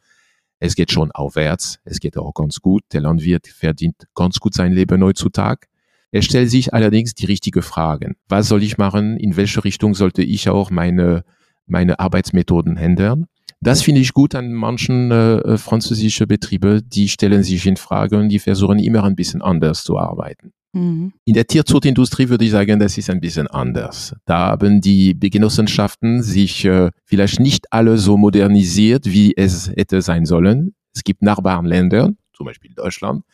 [0.61, 2.83] es geht schon aufwärts, es geht auch ganz gut.
[2.93, 5.67] Der Landwirt verdient ganz gut sein Leben heutzutage.
[6.11, 8.17] Er stellt sich allerdings die richtige Fragen.
[8.29, 9.17] Was soll ich machen?
[9.19, 11.25] In welche Richtung sollte ich auch meine,
[11.67, 13.27] meine Arbeitsmethoden ändern?
[13.61, 18.29] Das finde ich gut an manchen äh, französischen Betriebe, die stellen sich in Frage und
[18.29, 20.53] die versuchen immer ein bisschen anders zu arbeiten.
[20.73, 21.13] Mhm.
[21.25, 24.15] In der Tierzuchtindustrie würde ich sagen, das ist ein bisschen anders.
[24.25, 30.27] Da haben die Genossenschaften sich äh, vielleicht nicht alle so modernisiert, wie es hätte sein
[30.27, 30.75] sollen.
[30.95, 33.25] Es gibt Nachbarländer, zum Beispiel Deutschland,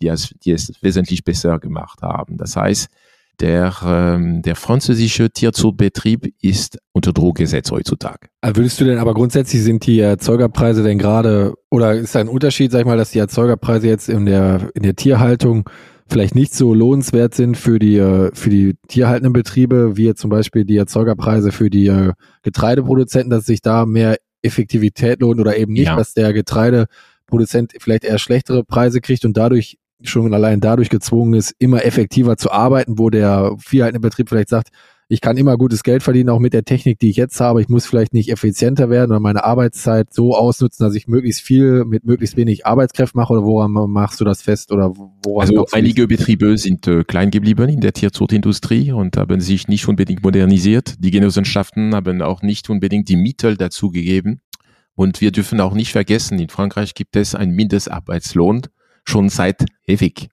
[0.00, 2.36] die es, die es wesentlich besser gemacht haben.
[2.36, 2.88] Das heißt,
[3.40, 8.28] der, ähm, der französische Tierzuchtbetrieb ist unter Druck gesetzt heutzutage.
[8.42, 12.70] Würdest du denn aber grundsätzlich sind die Erzeugerpreise denn gerade, oder ist da ein Unterschied,
[12.70, 15.68] sag ich mal, dass die Erzeugerpreise jetzt in der, in der Tierhaltung
[16.08, 20.30] vielleicht nicht so lohnenswert sind für die, äh, für die tierhaltenden Betriebe, wie jetzt zum
[20.30, 22.12] Beispiel die Erzeugerpreise für die äh,
[22.42, 25.96] Getreideproduzenten, dass sich da mehr Effektivität lohnt oder eben nicht, ja.
[25.96, 31.54] dass der Getreideproduzent vielleicht eher schlechtere Preise kriegt und dadurch schon allein dadurch gezwungen ist,
[31.58, 34.68] immer effektiver zu arbeiten, wo der viehhaltende Betrieb vielleicht sagt,
[35.14, 37.62] ich kann immer gutes Geld verdienen, auch mit der Technik, die ich jetzt habe.
[37.62, 41.84] Ich muss vielleicht nicht effizienter werden oder meine Arbeitszeit so ausnutzen, dass ich möglichst viel
[41.84, 45.48] mit möglichst wenig Arbeitskräften mache oder woran machst du das fest oder woran?
[45.48, 50.24] Also einige Betriebe sind äh, klein geblieben in der Tierzuchtindustrie und haben sich nicht unbedingt
[50.24, 50.96] modernisiert.
[50.98, 54.40] Die Genossenschaften haben auch nicht unbedingt die Mittel dazu gegeben.
[54.96, 58.62] Und wir dürfen auch nicht vergessen, in Frankreich gibt es einen Mindestarbeitslohn
[59.04, 60.28] schon seit ewig.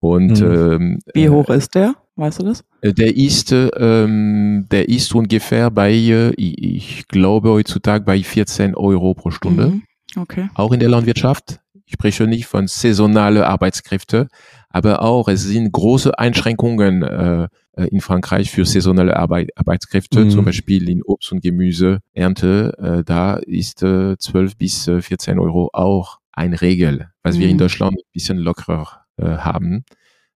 [0.00, 0.46] Und Mhm.
[0.72, 1.94] ähm, Wie hoch ist der?
[2.16, 2.64] Weißt du das?
[2.82, 9.14] äh, der ist, ähm, der ist ungefähr bei, äh, ich, glaube heutzutage bei 14 Euro
[9.14, 9.82] pro Stunde, Mhm.
[10.16, 10.48] Okay.
[10.54, 11.60] auch in der Landwirtschaft.
[11.86, 14.28] Ich spreche nicht von saisonale Arbeitskräfte,
[14.68, 20.30] aber auch es sind große Einschränkungen äh, äh, in Frankreich für saisonale Arbeit, Arbeitskräfte, Mhm.
[20.30, 22.72] zum Beispiel in Obst- und Gemüseernte.
[22.78, 27.54] Äh, da ist äh, 12 bis äh, 14 Euro auch eine Regel, was wir in
[27.54, 27.58] Mhm.
[27.58, 29.84] Deutschland ein bisschen lockerer äh, haben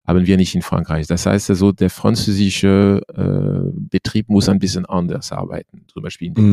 [0.05, 1.07] haben wir nicht in Frankreich.
[1.07, 5.85] Das heißt also, der französische äh, Betrieb muss ein bisschen anders arbeiten.
[5.87, 6.53] Zum Beispiel in der Mhm.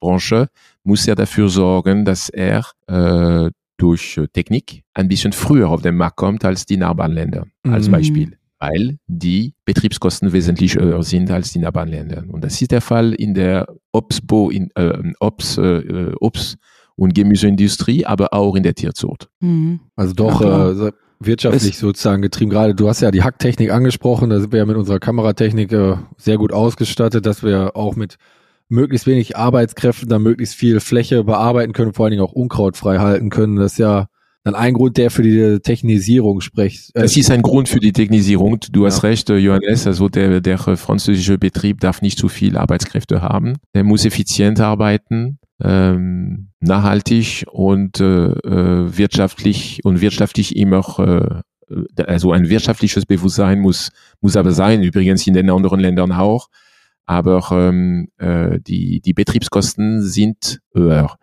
[0.00, 0.48] Gemüsebranche
[0.82, 5.96] muss er dafür sorgen, dass er äh, durch äh, Technik ein bisschen früher auf den
[5.96, 7.46] Markt kommt als die Nachbarländer.
[7.64, 7.92] Als Mhm.
[7.92, 8.38] Beispiel.
[8.60, 12.24] Weil die Betriebskosten wesentlich höher sind als die Nachbarländer.
[12.28, 16.56] Und das ist der Fall in der Obstbo, in, äh, Obst, äh, Obst-
[16.96, 19.28] und Gemüseindustrie, aber auch in der Tierzucht.
[19.40, 19.80] Mhm.
[19.96, 20.92] Also doch Ja, äh,
[21.26, 22.50] wirtschaftlich sozusagen getrieben.
[22.50, 25.96] Gerade du hast ja die Hacktechnik angesprochen, da sind wir ja mit unserer Kameratechnik äh,
[26.16, 28.16] sehr gut ausgestattet, dass wir auch mit
[28.68, 32.98] möglichst wenig Arbeitskräften da möglichst viel Fläche bearbeiten können, vor allen Dingen auch Unkraut frei
[32.98, 33.56] halten können.
[33.56, 34.06] Das ist ja
[34.42, 36.94] dann ein Grund, der für die Technisierung spricht.
[36.94, 38.58] Äh, Das ist ein Grund für die Technisierung.
[38.72, 39.08] Du hast Ja.
[39.08, 39.86] recht, äh, Johannes.
[39.86, 43.54] Also der, der französische Betrieb darf nicht zu viel Arbeitskräfte haben.
[43.74, 50.82] Der muss effizient arbeiten, ähm, nachhaltig und äh, äh, wirtschaftlich und wirtschaftlich immer.
[50.98, 51.42] Äh,
[52.02, 53.90] also ein wirtschaftliches Bewusstsein muss
[54.20, 54.82] muss aber sein.
[54.82, 56.48] Übrigens in den anderen Ländern auch.
[57.06, 61.16] Aber ähm, äh, die die Betriebskosten sind höher.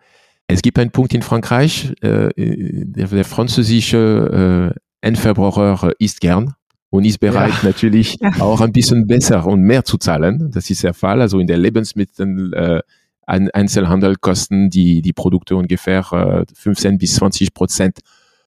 [0.46, 6.54] Es gibt einen Punkt in Frankreich, äh, der, der französische äh, Endverbraucher äh, isst gern
[6.90, 10.50] und ist bereit natürlich auch ein bisschen besser und mehr zu zahlen.
[10.52, 11.20] Das ist der Fall.
[11.20, 12.82] Also in der Lebensmittel äh,
[13.26, 18.00] ein Einzelhandel kosten die, die Produkte ungefähr äh, 15 bis 20 Prozent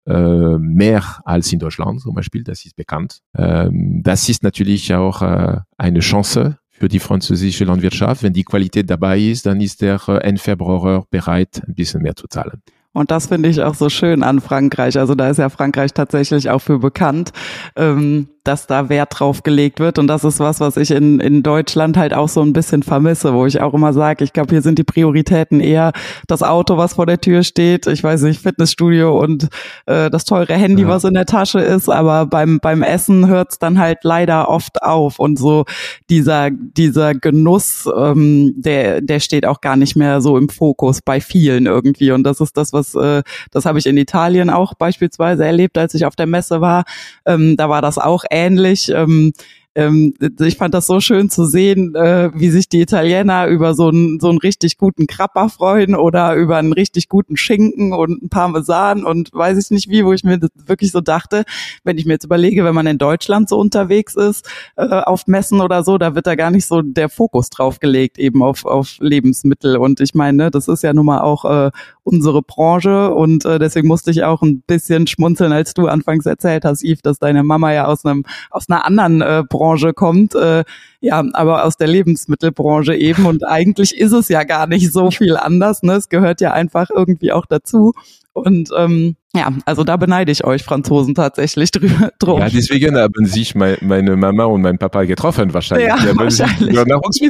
[0.05, 2.43] äh, mehr als in Deutschland zum Beispiel.
[2.43, 3.21] Das ist bekannt.
[3.37, 8.21] Ähm, das ist natürlich auch äh, eine Chance für die französische Landwirtschaft.
[8.21, 12.27] Wenn die Qualität dabei ist, dann ist der äh, Endverbraucher bereit, ein bisschen mehr zu
[12.27, 12.61] zahlen.
[12.93, 14.97] Und das finde ich auch so schön an Frankreich.
[14.97, 17.31] Also da ist ja Frankreich tatsächlich auch für bekannt,
[17.75, 19.99] ähm, dass da Wert drauf gelegt wird.
[19.99, 23.33] Und das ist was, was ich in, in Deutschland halt auch so ein bisschen vermisse,
[23.33, 25.91] wo ich auch immer sage, ich glaube, hier sind die Prioritäten eher
[26.27, 29.49] das Auto, was vor der Tür steht, ich weiß nicht, Fitnessstudio und
[29.87, 30.89] äh, das teure Handy, Ja.
[30.89, 31.89] was in der Tasche ist.
[31.89, 35.19] Aber beim, beim Essen hört's dann halt leider oft auf.
[35.19, 35.65] Und so
[36.09, 41.19] dieser, dieser Genuss, ähm, der, der steht auch gar nicht mehr so im Fokus bei
[41.19, 42.11] vielen irgendwie.
[42.11, 45.93] Und das ist das, was, äh, das habe ich in Italien auch beispielsweise erlebt, als
[45.95, 46.83] ich auf der Messe war.
[47.25, 48.89] Ähm, da war das auch ähnlich.
[48.89, 49.33] Ähm,
[49.75, 53.89] ähm, ich fand das so schön zu sehen, äh, wie sich die Italiener über so
[53.89, 58.29] einen so einen richtig guten Krapper freuen oder über einen richtig guten Schinken und einen
[58.29, 61.43] Parmesan und weiß ich nicht wie, wo ich mir wirklich so dachte,
[61.83, 65.59] wenn ich mir jetzt überlege, wenn man in Deutschland so unterwegs ist, äh, auf Messen
[65.59, 68.95] oder so, da wird da gar nicht so der Fokus drauf gelegt, eben auf, auf
[68.99, 69.75] Lebensmittel.
[69.75, 71.71] Und ich meine, ne, das ist ja nun mal auch äh,
[72.03, 76.63] unsere Branche und äh, deswegen musste ich auch ein bisschen schmunzeln, als du anfangs erzählt
[76.63, 80.63] hast, Yves, dass deine Mama ja aus einem aus einer anderen äh, Branche kommt, äh,
[81.01, 85.37] ja, aber aus der Lebensmittelbranche eben und eigentlich ist es ja gar nicht so viel
[85.37, 85.93] anders, ne?
[85.93, 87.93] Es gehört ja einfach irgendwie auch dazu
[88.33, 92.39] und ähm, ja, also da beneide ich euch Franzosen tatsächlich drüber drum.
[92.39, 95.87] Ja, deswegen haben sich mein, meine Mama und mein Papa getroffen wahrscheinlich.
[95.87, 96.75] Ja, haben sich wahrscheinlich.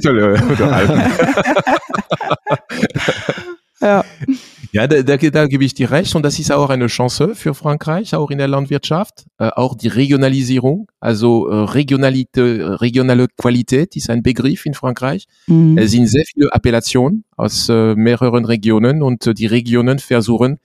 [0.06, 1.02] äh, unterhalten.
[3.82, 4.04] ja.
[4.76, 7.54] Ja, da, da, da gebe ich dir recht und das ist auch eine Chance für
[7.54, 9.24] Frankreich, auch in der Landwirtschaft.
[9.38, 15.28] Äh, auch die Regionalisierung, also äh, Regionalite, regionale Qualität ist ein Begriff in Frankreich.
[15.48, 15.78] Mhm.
[15.78, 20.58] Es sind sehr viele Appellationen aus äh, mehreren Regionen und äh, die Regionen versuchen,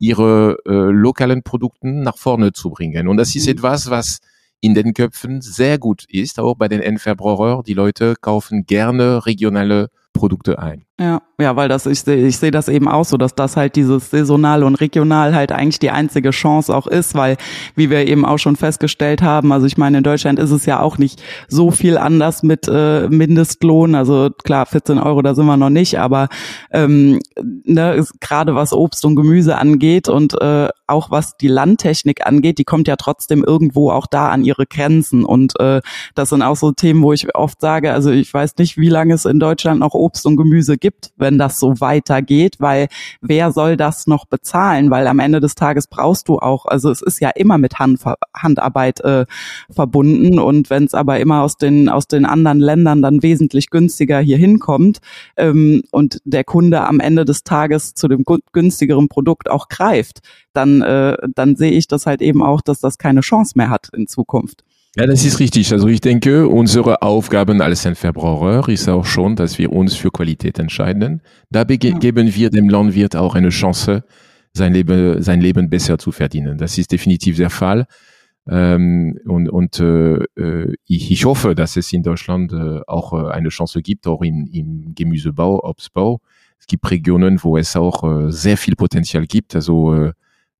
[0.00, 3.06] ihre äh, lokalen Produkten nach vorne zu bringen.
[3.06, 3.52] Und das ist Mhm.
[3.52, 4.18] etwas, was
[4.60, 7.62] in den Köpfen sehr gut ist, auch bei den Endverbrauchern.
[7.62, 10.84] Die Leute kaufen gerne regionale Produkte ein.
[11.02, 13.74] Ja, ja, weil das, ich sehe ich sehe das eben auch so, dass das halt
[13.74, 17.38] dieses saisonal und regional halt eigentlich die einzige Chance auch ist, weil,
[17.74, 20.78] wie wir eben auch schon festgestellt haben, also ich meine, in Deutschland ist es ja
[20.78, 25.56] auch nicht so viel anders mit äh, Mindestlohn, also klar, 14 Euro, da sind wir
[25.56, 26.28] noch nicht, aber
[26.70, 27.18] ähm,
[27.64, 32.64] ne, gerade was Obst und Gemüse angeht und äh, auch was die Landtechnik angeht, die
[32.64, 35.24] kommt ja trotzdem irgendwo auch da an ihre Grenzen.
[35.24, 35.80] Und äh,
[36.14, 39.14] das sind auch so Themen, wo ich oft sage, also ich weiß nicht, wie lange
[39.14, 42.88] es in Deutschland noch Obst und Gemüse gibt, gibt, wenn das so weitergeht, weil
[43.20, 44.90] wer soll das noch bezahlen?
[44.90, 48.00] Weil am Ende des Tages brauchst du auch, also es ist ja immer mit Hand,
[48.34, 49.26] Handarbeit äh,
[49.70, 54.20] verbunden und wenn es aber immer aus den aus den anderen Ländern dann wesentlich günstiger
[54.20, 55.00] hier hinkommt
[55.36, 60.20] ähm, und der Kunde am Ende des Tages zu dem günstigeren Produkt auch greift,
[60.52, 63.88] dann äh, dann sehe ich das halt eben auch, dass das keine Chance mehr hat
[63.94, 64.64] in Zukunft.
[64.94, 65.72] Ja, das ist richtig.
[65.72, 70.10] Also ich denke, unsere Aufgaben als ein Verbraucher ist auch schon, dass wir uns für
[70.10, 71.22] Qualität entscheiden.
[71.48, 71.76] Da ja.
[71.76, 74.04] geben wir dem Landwirt auch eine Chance,
[74.52, 76.58] sein Leben, sein Leben besser zu verdienen.
[76.58, 77.86] Das ist definitiv der Fall.
[78.46, 83.30] Ähm, und und äh, äh, ich, ich hoffe, dass es in Deutschland äh, auch äh,
[83.32, 86.20] eine Chance gibt, auch in, im Gemüsebau, Obstbau.
[86.58, 89.54] Es gibt Regionen, wo es auch äh, sehr viel Potenzial gibt.
[89.54, 90.12] Also äh,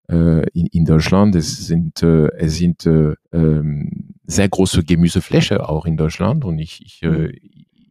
[0.08, 1.34] in, in Deutschland.
[1.36, 6.82] Es sind, äh, es sind äh, ähm, sehr große Gemüsefläche auch in Deutschland und ich,
[6.84, 7.32] ich, äh,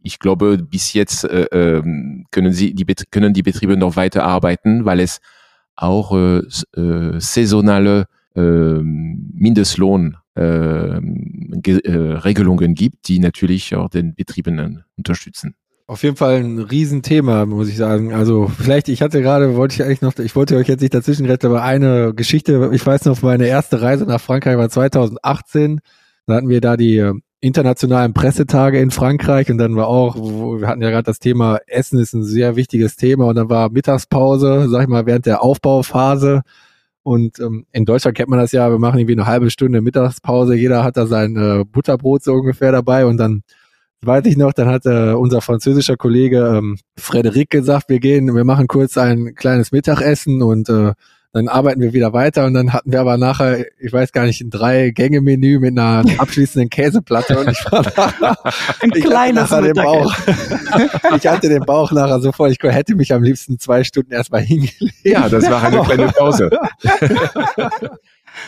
[0.02, 4.84] ich glaube, bis jetzt äh, ähm, können, sie, die, können die Betriebe noch weiter arbeiten,
[4.84, 5.20] weil es
[5.76, 6.38] auch äh,
[6.78, 11.00] äh, saisonale äh, Mindestlohn äh, äh,
[11.90, 15.54] Regelungen gibt, die natürlich auch den Betrieben unterstützen.
[15.92, 18.14] Auf jeden Fall ein Riesenthema, muss ich sagen.
[18.14, 21.26] Also vielleicht, ich hatte gerade, wollte ich eigentlich noch, ich wollte euch jetzt nicht dazwischen
[21.26, 25.80] retten, aber eine Geschichte, ich weiß noch, meine erste Reise nach Frankreich war 2018.
[26.26, 30.66] Da hatten wir da die äh, internationalen Pressetage in Frankreich und dann war auch, wir
[30.66, 34.70] hatten ja gerade das Thema Essen ist ein sehr wichtiges Thema und dann war Mittagspause,
[34.70, 36.40] sag ich mal, während der Aufbauphase.
[37.02, 40.54] Und ähm, in Deutschland kennt man das ja, wir machen irgendwie eine halbe Stunde Mittagspause,
[40.54, 43.42] jeder hat da sein äh, Butterbrot so ungefähr dabei und dann
[44.04, 48.44] weiß ich noch, dann hat äh, unser französischer Kollege ähm, Frederik gesagt, wir gehen, wir
[48.44, 50.92] machen kurz ein kleines Mittagessen und äh,
[51.34, 54.42] dann arbeiten wir wieder weiter und dann hatten wir aber nachher, ich weiß gar nicht,
[54.42, 58.36] ein Drei-Gänge-Menü mit einer abschließenden Käseplatte und ich war nachher,
[58.80, 60.14] ein ich kleines nachher den Bauch.
[61.16, 64.42] ich hatte den Bauch nachher so voll, ich hätte mich am liebsten zwei Stunden erstmal
[64.42, 64.94] hingelegt.
[65.04, 66.50] Ja, das war eine kleine Pause.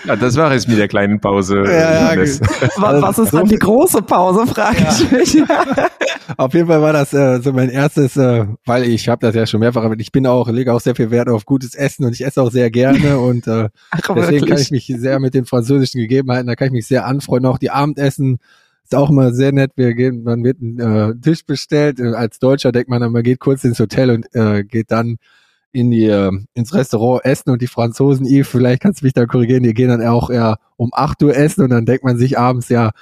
[0.04, 1.62] Ja, das war es mit der kleinen Pause.
[1.66, 2.20] Ja, ja,
[2.76, 5.42] was ist dann die große Pause, frage ich mich.
[6.36, 9.46] auf jeden Fall war das äh, so mein erstes, äh, weil ich habe das ja
[9.46, 12.12] schon mehrfach, aber ich bin auch, lege auch sehr viel Wert auf gutes Essen und
[12.12, 14.50] ich esse auch sehr gerne und äh, Ach, deswegen wirklich?
[14.50, 17.50] kann ich mich sehr mit den französischen Gegebenheiten, da kann ich mich sehr anfreunden.
[17.50, 18.38] Auch die Abendessen
[18.84, 19.72] ist auch immer sehr nett.
[19.76, 22.00] Wir gehen, man wird einen äh, Tisch bestellt.
[22.00, 25.16] Als Deutscher denkt man, man geht kurz ins Hotel und äh, geht dann
[25.74, 26.08] in die,
[26.54, 29.88] ins Restaurant essen und die Franzosen, Yves, vielleicht kannst du mich da korrigieren, die gehen
[29.88, 32.92] dann auch eher um acht Uhr essen und dann denkt man sich abends, ja,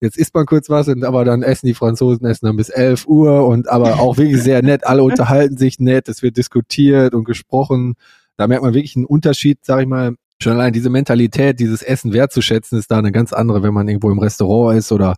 [0.00, 3.06] jetzt isst man kurz was und aber dann essen die Franzosen essen dann bis elf
[3.06, 7.24] Uhr und aber auch wirklich sehr nett, alle unterhalten sich nett, es wird diskutiert und
[7.24, 7.94] gesprochen.
[8.36, 12.12] Da merkt man wirklich einen Unterschied, sag ich mal, schon allein diese Mentalität, dieses Essen
[12.12, 15.14] wertzuschätzen, ist da eine ganz andere, wenn man irgendwo im Restaurant ist oder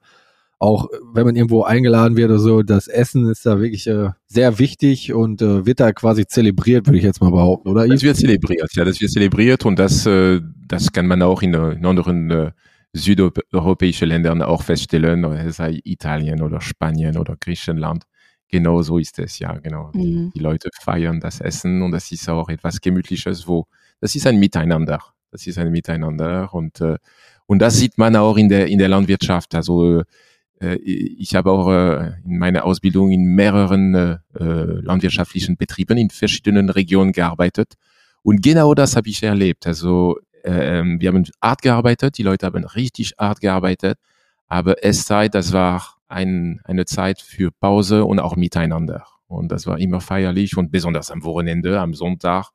[0.60, 4.58] auch wenn man irgendwo eingeladen wird oder so, das Essen ist da wirklich äh, sehr
[4.58, 7.86] wichtig und äh, wird da quasi zelebriert, würde ich jetzt mal behaupten, oder?
[7.86, 11.54] Das wird zelebriert, ja, das wird zelebriert und das, äh, das kann man auch in,
[11.54, 12.50] in anderen äh,
[12.92, 18.04] südeuropäischen Ländern auch feststellen, sei Italien oder Spanien oder Griechenland.
[18.48, 19.90] Genau so ist es, ja, genau.
[19.92, 20.00] Mhm.
[20.00, 23.66] Die, die Leute feiern das Essen und das ist auch etwas Gemütliches, wo
[24.00, 25.00] das ist ein Miteinander.
[25.30, 26.96] Das ist ein Miteinander und äh,
[27.46, 29.54] und das sieht man auch in der in der Landwirtschaft.
[29.54, 30.04] Also äh,
[30.60, 37.12] ich habe auch äh, in meiner Ausbildung in mehreren äh, landwirtschaftlichen Betrieben in verschiedenen Regionen
[37.12, 37.74] gearbeitet.
[38.22, 39.66] Und genau das habe ich erlebt.
[39.66, 43.98] Also ähm, wir haben hart gearbeitet, die Leute haben richtig hart gearbeitet,
[44.48, 49.04] aber Esszeit, das war ein, eine Zeit für Pause und auch Miteinander.
[49.28, 52.50] Und das war immer feierlich und besonders am Wochenende, am Sonntag,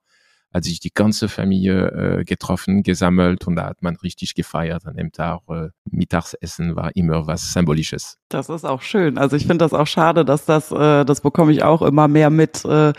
[0.54, 4.96] hat sich die ganze Familie äh, getroffen, gesammelt und da hat man richtig gefeiert an
[4.96, 5.42] dem Tag.
[5.50, 8.18] Äh, Mittagsessen war immer was Symbolisches.
[8.34, 9.20] Das ist auch schön.
[9.20, 12.32] Also ich finde das auch schade, dass das, äh, das bekomme ich auch immer mehr
[12.32, 12.94] mit äh,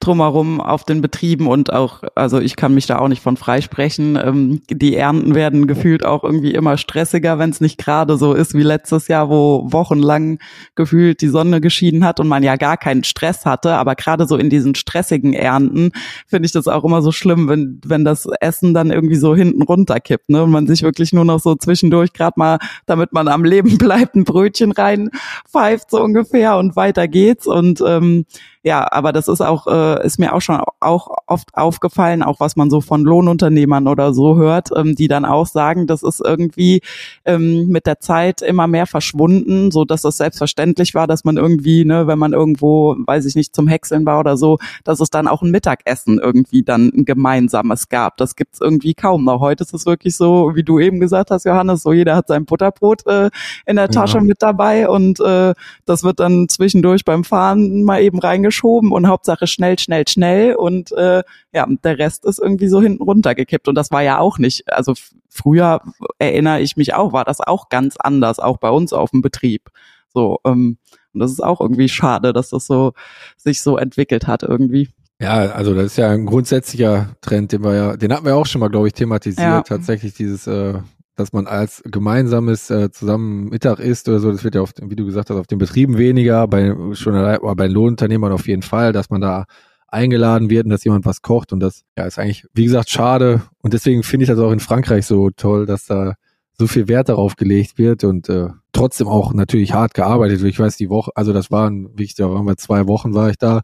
[0.00, 4.16] drumherum auf den Betrieben und auch, also ich kann mich da auch nicht von freisprechen.
[4.16, 8.54] Ähm, die Ernten werden gefühlt auch irgendwie immer stressiger, wenn es nicht gerade so ist
[8.54, 10.40] wie letztes Jahr, wo wochenlang
[10.74, 13.74] gefühlt die Sonne geschieden hat und man ja gar keinen Stress hatte.
[13.74, 15.92] Aber gerade so in diesen stressigen Ernten
[16.26, 19.62] finde ich das auch immer so schlimm, wenn, wenn das Essen dann irgendwie so hinten
[19.62, 20.42] runterkippt, ne?
[20.42, 24.16] Und man sich wirklich nur noch so zwischendurch gerade mal, damit man am Leben bleibt,
[24.16, 25.10] ein Brötchen rein
[25.48, 27.46] pfeift so ungefähr und weiter geht's.
[27.46, 28.26] Und ähm,
[28.62, 32.56] ja, aber das ist auch, äh, ist mir auch schon auch oft aufgefallen, auch was
[32.56, 36.82] man so von Lohnunternehmern oder so hört, ähm, die dann auch sagen, das ist irgendwie
[37.24, 41.86] ähm, mit der Zeit immer mehr verschwunden, so dass es selbstverständlich war, dass man irgendwie,
[41.86, 45.26] ne, wenn man irgendwo, weiß ich nicht, zum Häckseln war oder so, dass es dann
[45.26, 48.18] auch ein Mittagessen irgendwie dann ein gemeinsames gab.
[48.18, 49.40] Das gibt's irgendwie kaum noch.
[49.40, 52.44] Heute ist es wirklich so, wie du eben gesagt hast, Johannes, so jeder hat sein
[52.44, 53.30] Butterbrot äh,
[53.64, 54.24] in der Tasche ja.
[54.24, 55.54] mit dabei und äh,
[55.86, 60.54] das wird dann zwischendurch beim Fahren mal eben reingeschaut reingeschoben und Hauptsache schnell, schnell, schnell
[60.54, 61.22] und äh,
[61.52, 64.94] ja, der Rest ist irgendwie so hinten runtergekippt und das war ja auch nicht, also
[65.28, 65.80] früher
[66.18, 69.70] erinnere ich mich auch, war das auch ganz anders, auch bei uns auf dem Betrieb.
[70.12, 70.78] So, ähm,
[71.12, 72.92] und das ist auch irgendwie schade, dass das so
[73.36, 74.88] sich so entwickelt hat irgendwie.
[75.20, 78.46] Ja, also das ist ja ein grundsätzlicher Trend, den wir ja, den hatten wir auch
[78.46, 79.46] schon mal, glaube ich, thematisiert.
[79.46, 79.62] Ja.
[79.62, 80.78] Tatsächlich dieses, äh,
[81.20, 84.96] dass man als gemeinsames äh, zusammen Mittag isst oder so, das wird ja oft, wie
[84.96, 88.92] du gesagt hast, auf den Betrieben weniger, bei schon aber bei Lohnunternehmern auf jeden Fall,
[88.92, 89.44] dass man da
[89.88, 93.42] eingeladen wird und dass jemand was kocht und das ja ist eigentlich, wie gesagt, schade
[93.62, 96.14] und deswegen finde ich das auch in Frankreich so toll, dass da
[96.58, 100.42] so viel Wert darauf gelegt wird und äh, trotzdem auch natürlich hart gearbeitet.
[100.42, 103.38] Ich weiß die Woche, also das waren, wie ich da wir zwei Wochen war ich
[103.38, 103.62] da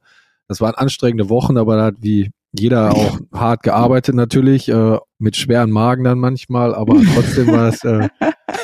[0.49, 5.37] das waren anstrengende Wochen, aber da hat wie jeder auch hart gearbeitet natürlich, äh, mit
[5.37, 8.09] schweren Magen dann manchmal, aber trotzdem war es äh,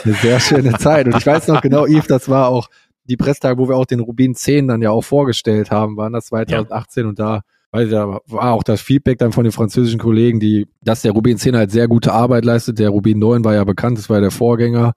[0.04, 1.06] eine sehr schöne Zeit.
[1.06, 2.68] Und ich weiß noch genau, Yves, das war auch
[3.04, 6.26] die Presstage, wo wir auch den Rubin 10 dann ja auch vorgestellt haben, waren das
[6.26, 7.08] 2018 ja.
[7.08, 7.40] und da
[7.74, 11.38] weil da war auch das Feedback dann von den französischen Kollegen, die, dass der Rubin
[11.38, 12.78] 10 halt sehr gute Arbeit leistet.
[12.78, 14.92] Der Rubin 9 war ja bekannt, das war ja der Vorgänger.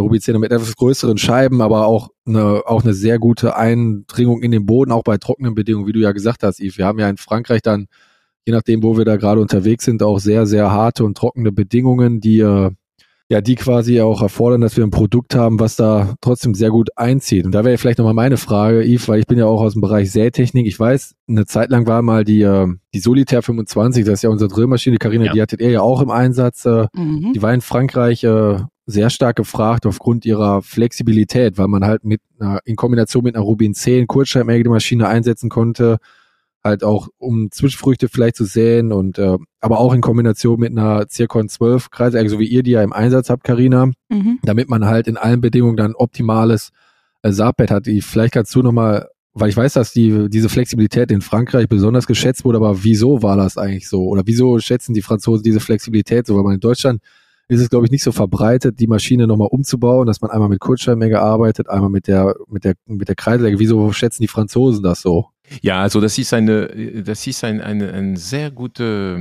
[0.00, 4.64] Rubiziner mit etwas größeren Scheiben, aber auch eine, auch eine sehr gute Eindringung in den
[4.64, 6.78] Boden, auch bei trockenen Bedingungen, wie du ja gesagt hast, Yves.
[6.78, 7.88] Wir haben ja in Frankreich dann,
[8.46, 12.20] je nachdem, wo wir da gerade unterwegs sind, auch sehr, sehr harte und trockene Bedingungen,
[12.20, 12.70] die äh,
[13.32, 16.90] ja, die quasi auch erfordern, dass wir ein Produkt haben, was da trotzdem sehr gut
[16.96, 17.46] einzieht.
[17.46, 19.80] Und da wäre vielleicht nochmal meine Frage, Yves, weil ich bin ja auch aus dem
[19.80, 20.66] Bereich Sätechnik.
[20.66, 24.28] Ich weiß, eine Zeit lang war mal die, äh, die Solitaire 25, das ist ja
[24.28, 25.32] unsere Drillmaschine, Karina, ja.
[25.32, 26.66] die hattet ihr ja auch im Einsatz.
[26.66, 27.32] Äh, mhm.
[27.34, 32.20] Die war in Frankreich äh, sehr stark gefragt aufgrund ihrer Flexibilität, weil man halt mit
[32.38, 35.96] einer, in Kombination mit einer Rubin 10 Kurzschreibmaschine einsetzen konnte,
[36.64, 41.08] halt auch um Zwischenfrüchte vielleicht zu säen und äh, aber auch in Kombination mit einer
[41.08, 44.38] Zircon 12 Kreissäge, so wie ihr die ja im Einsatz habt, Karina, mhm.
[44.42, 46.70] damit man halt in allen Bedingungen dann optimales
[47.22, 47.86] äh, Saatbett hat.
[47.86, 52.06] Die, vielleicht kannst du nochmal, weil ich weiß, dass die diese Flexibilität in Frankreich besonders
[52.06, 54.06] geschätzt wurde, aber wieso war das eigentlich so?
[54.06, 56.36] Oder wieso schätzen die Franzosen diese Flexibilität so?
[56.36, 57.00] Weil man in Deutschland
[57.48, 60.60] ist es, glaube ich, nicht so verbreitet, die Maschine nochmal umzubauen, dass man einmal mit
[60.60, 63.58] Kurzschallmenge arbeitet, einmal mit der, mit der, mit der Kreissäge.
[63.58, 65.31] Wieso schätzen die Franzosen das so?
[65.60, 69.16] Ja, also das ist eine, das ist ein, eine, eine sehr gute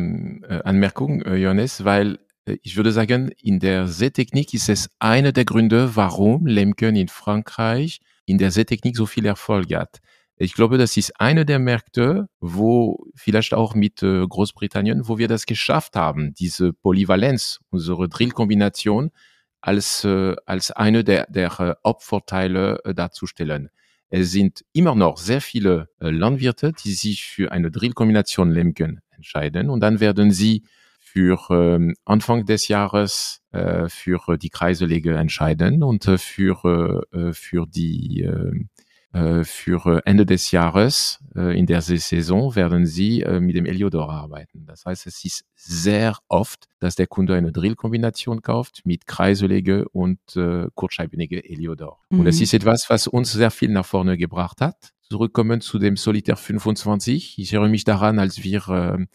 [0.47, 5.31] äh, Anmerkung, äh, Johannes, weil äh, ich würde sagen, in der Seetechnik ist es einer
[5.31, 9.99] der Gründe, warum Lemken in Frankreich in der Seetechnik so viel Erfolg hat.
[10.37, 15.45] Ich glaube, das ist eine der Märkte, wo vielleicht auch mit Großbritannien, wo wir das
[15.45, 19.11] geschafft haben, diese Polyvalenz, unsere Drillkombination
[19.59, 21.55] als, als eine der, der
[21.85, 23.69] Hauptvorteile darzustellen.
[24.13, 29.69] Es sind immer noch sehr viele äh, Landwirte, die sich für eine Drillkombination Lemken entscheiden.
[29.69, 30.63] Und dann werden sie
[30.99, 37.65] für ähm, Anfang des Jahres äh, für die Kreiselege entscheiden und äh, für, äh, für
[37.67, 38.65] die äh, äh,
[39.13, 44.65] für äh, Ende des Jahres äh, in der Saison werden sie mit dem Heliodor arbeiten.
[44.65, 50.19] Das heißt, es ist sehr oft, dass der Kunde eine Drillkombination kauft mit Kreiselege und
[50.37, 51.99] äh, kurzscheibenige Heliodor.
[52.09, 52.21] Mhm.
[52.21, 54.93] Und es ist etwas, was uns sehr viel nach vorne gebracht hat.
[55.09, 57.37] Zurückkommen zu dem Solitaire 25.
[57.37, 59.07] Ich erinnere mich daran, als wir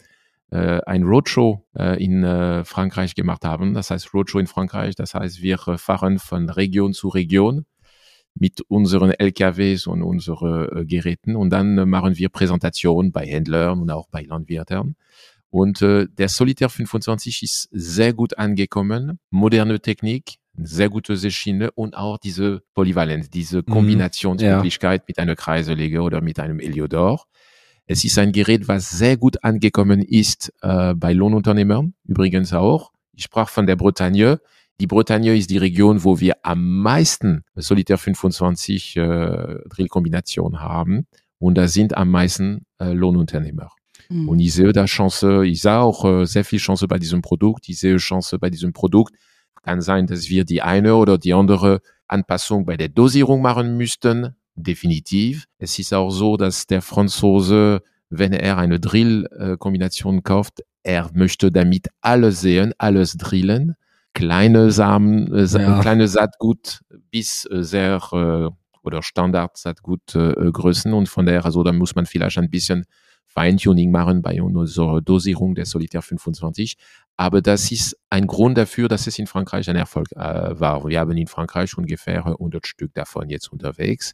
[0.49, 3.73] äh, ein Roadshow äh, in äh, Frankreich gemacht haben.
[3.73, 4.95] Das heißt Roadshow in Frankreich.
[4.95, 7.65] Das heißt, wir fahren von Region zu Region
[8.39, 13.81] mit unseren LKWs und unseren äh, Geräten und dann äh, machen wir Präsentationen bei Händlern
[13.81, 14.95] und auch bei Landwirten.
[15.49, 21.95] Und äh, der Solitaire 25 ist sehr gut angekommen, moderne Technik, sehr gute Schiene und
[21.95, 23.65] auch diese Polyvalenz, diese mhm.
[23.65, 25.05] Kombinationsmöglichkeit ja.
[25.07, 27.23] mit einer Kreiselege oder mit einem Heliodor.
[27.85, 32.91] Es ist ein Gerät, was sehr gut angekommen ist äh, bei Lohnunternehmern, übrigens auch.
[33.13, 34.41] Ich sprach von der Bretagne.
[34.79, 41.07] Die Bretagne ist die Region, wo wir am meisten Solitaire 25 äh, Drillkombinationen haben.
[41.39, 43.71] Und da sind am meisten äh, Lohnunternehmer.
[44.09, 44.29] Mhm.
[44.29, 47.67] Und ich sehe da Chance, ich sah auch äh, sehr viel Chance bei diesem Produkt.
[47.69, 49.15] Ich sehe Chance bei diesem Produkt.
[49.63, 54.35] Kann sein, dass wir die eine oder die andere Anpassung bei der Dosierung machen müssten.
[54.55, 55.45] Definitiv.
[55.57, 61.87] Es ist auch so, dass der Franzose, wenn er eine Drill-Kombination kauft, er möchte damit
[62.01, 63.75] alles sehen, alles drillen
[64.17, 65.79] kleine Samen, äh, ja.
[65.79, 68.49] kleine Saatgut bis äh, sehr äh,
[68.81, 72.85] oder Standard Saatgut äh, Größen und von daher also da muss man vielleicht ein bisschen
[73.27, 76.77] Feintuning machen bei unserer Dosierung der Solitaire 25.
[77.17, 80.87] Aber das ist ein Grund dafür, dass es in Frankreich ein Erfolg äh, war.
[80.87, 84.13] Wir haben in Frankreich ungefähr 100 Stück davon jetzt unterwegs.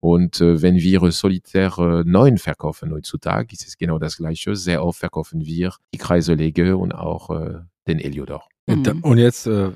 [0.00, 4.56] Und äh, wenn wir Solitaire äh, 9 verkaufen heutzutage, ist es genau das Gleiche.
[4.56, 8.48] Sehr oft verkaufen wir die Kreiselege und auch äh, den Heliodor.
[8.68, 9.00] Mhm.
[9.02, 9.70] Und jetzt, äh,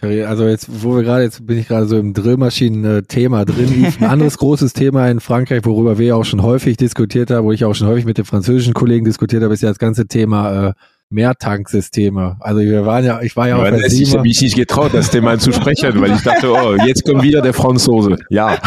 [0.00, 3.92] Also jetzt, wo wir gerade, jetzt bin ich gerade so im Drillmaschinen-Thema drin.
[4.00, 7.52] Ein anderes großes Thema in Frankreich, worüber wir ja auch schon häufig diskutiert haben, wo
[7.52, 10.68] ich auch schon häufig mit den französischen Kollegen diskutiert habe, ist ja das ganze Thema
[10.68, 10.72] äh,
[11.10, 12.36] Mehrtanksysteme.
[12.40, 14.92] Also wir waren ja, ich war ja, ja auch bei Ich habe mich nicht getraut,
[14.92, 18.18] das Thema anzusprechen, weil ich dachte, oh, jetzt kommt wieder der Franzose.
[18.30, 18.58] Ja.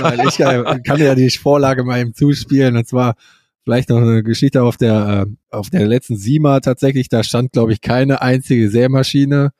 [0.00, 2.76] weil ich kann, kann ja die Vorlage mal eben zuspielen.
[2.76, 3.14] Und zwar
[3.64, 7.08] vielleicht noch eine Geschichte auf der, äh, auf der letzten SIMA tatsächlich.
[7.08, 9.52] Da stand, glaube ich, keine einzige Sämaschine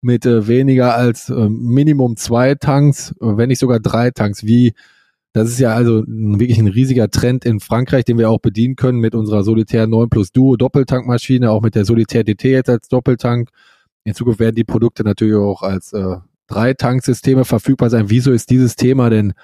[0.00, 4.74] mit äh, weniger als äh, Minimum zwei Tanks, wenn nicht sogar drei Tanks, wie
[5.34, 8.98] das ist ja also wirklich ein riesiger Trend in Frankreich, den wir auch bedienen können
[8.98, 13.50] mit unserer Solitaire 9 Plus Duo Doppeltankmaschine, auch mit der Solitaire DT jetzt als Doppeltank.
[14.04, 18.08] In Zukunft werden die Produkte natürlich auch als äh, Drei-Tank-Systeme verfügbar sein.
[18.08, 19.34] Wieso ist dieses Thema denn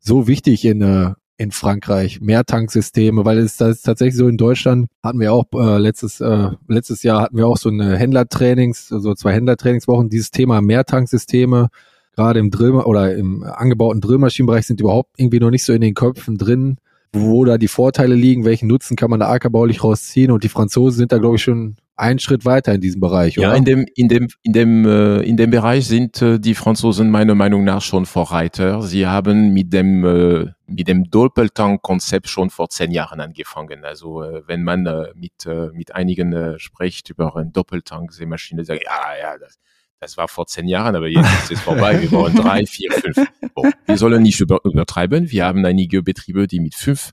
[0.00, 4.88] so wichtig in, äh, in Frankreich, Mehrtanksysteme, weil es das ist tatsächlich so in Deutschland
[5.02, 8.96] hatten wir auch äh, letztes äh, letztes Jahr hatten wir auch so eine Händlertrainings, so
[8.96, 10.08] also zwei Händlertrainingswochen.
[10.10, 11.68] Dieses Thema Mehrtanksysteme,
[12.14, 15.94] gerade im Drill oder im angebauten Drillmaschinenbereich sind überhaupt irgendwie noch nicht so in den
[15.94, 16.76] Köpfen drin,
[17.12, 20.98] wo da die Vorteile liegen, welchen Nutzen kann man da ackerbaulich rausziehen und die Franzosen
[20.98, 23.48] sind da glaube ich schon einen Schritt weiter in diesem Bereich, oder?
[23.48, 27.10] Ja, in dem, in dem, in dem, äh, in dem Bereich sind äh, die Franzosen
[27.10, 28.82] meiner Meinung nach schon Vorreiter.
[28.82, 33.84] Sie haben mit dem, äh, mit dem Doppeltank-Konzept schon vor zehn Jahren angefangen.
[33.84, 38.82] Also, äh, wenn man äh, mit, äh, mit einigen äh, spricht über eine Doppeltank-Seemaschine, sagt,
[38.84, 39.58] ja, ja, das,
[40.00, 42.02] das war vor zehn Jahren, aber jetzt ist es vorbei.
[42.02, 43.28] Wir brauchen drei, vier, fünf.
[43.54, 45.30] Bon, wir sollen nicht über, übertreiben.
[45.30, 47.12] Wir haben einige Betriebe, die mit fünf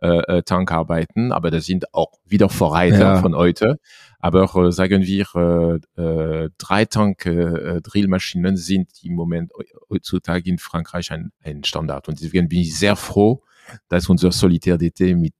[0.00, 3.20] äh, Tank arbeiten, aber das sind auch wieder Vorreiter ja.
[3.20, 3.78] von heute.
[4.24, 9.52] Aber äh, sagen wir, äh, äh, drei Tank Drillmaschinen sind im Moment
[9.90, 12.08] heutzutage in Frankreich ein, ein Standard.
[12.08, 13.42] Und deswegen bin ich sehr froh,
[13.90, 15.34] dass unser Solitaire DT mit,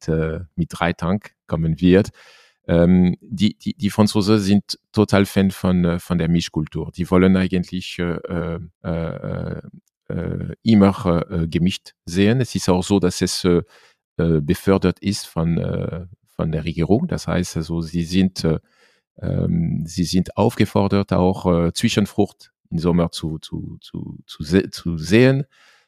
[0.55, 2.11] mit drei Tank kommen wird.
[2.69, 6.91] Ähm, die, die, die Franzosen sind total Fan von, von der Mischkultur.
[6.95, 9.61] Die wollen eigentlich äh, äh,
[10.09, 12.43] äh immer äh, gemischt sehen.
[12.43, 13.63] Es ist auch so, dass es äh,
[14.43, 16.07] befördert ist von, äh,
[16.37, 17.09] von der Regierung.
[17.09, 18.59] Das heißt also, sie sind äh,
[19.21, 24.99] ähm, sie sind aufgefordert, auch äh, Zwischenfrucht im Sommer zu, zu, zu, zu, se zu
[24.99, 25.45] sehen.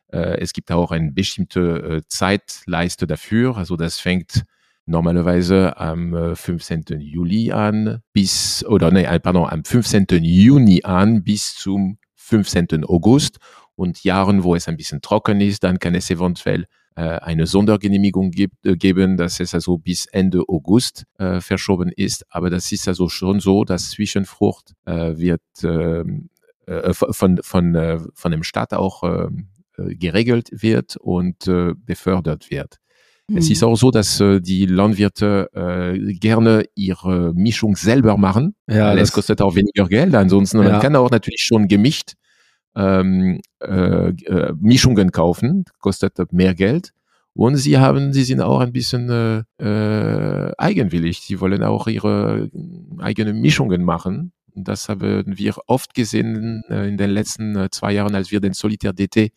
[0.08, 3.56] Äh, es gibt auch eine bestimmte äh, Zeitleiste dafür.
[3.56, 4.44] Also das fängt
[4.86, 6.84] normalerweise am 15.
[6.90, 10.06] Äh, Juli an bis, oder nee, äh, pardon, am 15.
[10.22, 12.84] Juni an bis zum 15.
[12.84, 13.38] August.
[13.74, 16.66] Und Jahren, wo es ein bisschen trocken ist, dann kann es eventuell
[17.00, 22.24] eine Sondergenehmigung gibt, äh, geben, dass es also bis Ende August äh, verschoben ist.
[22.30, 26.30] Aber das ist also schon so, dass Zwischenfrucht äh, wird ähm,
[26.66, 29.28] äh, von, von, äh, von dem Staat auch äh,
[29.76, 32.78] geregelt wird und äh, befördert wird.
[33.28, 33.38] Mhm.
[33.38, 38.54] Es ist auch so, dass äh, die Landwirte äh, gerne ihre Mischung selber machen.
[38.68, 40.14] Ja, weil es kostet auch weniger Geld.
[40.14, 40.70] Ansonsten ja.
[40.70, 42.14] man kann auch natürlich schon gemischt
[42.76, 46.92] ähm, äh, äh, Mischungen kaufen, kostet mehr Geld.
[47.34, 51.20] Und sie haben, sie sind auch ein bisschen äh, äh, eigenwillig.
[51.20, 52.50] Sie wollen auch ihre
[52.98, 54.32] eigenen Mischungen machen.
[54.54, 58.54] Das haben wir oft gesehen äh, in den letzten äh, zwei Jahren, als wir den
[58.54, 59.32] Solitaire DT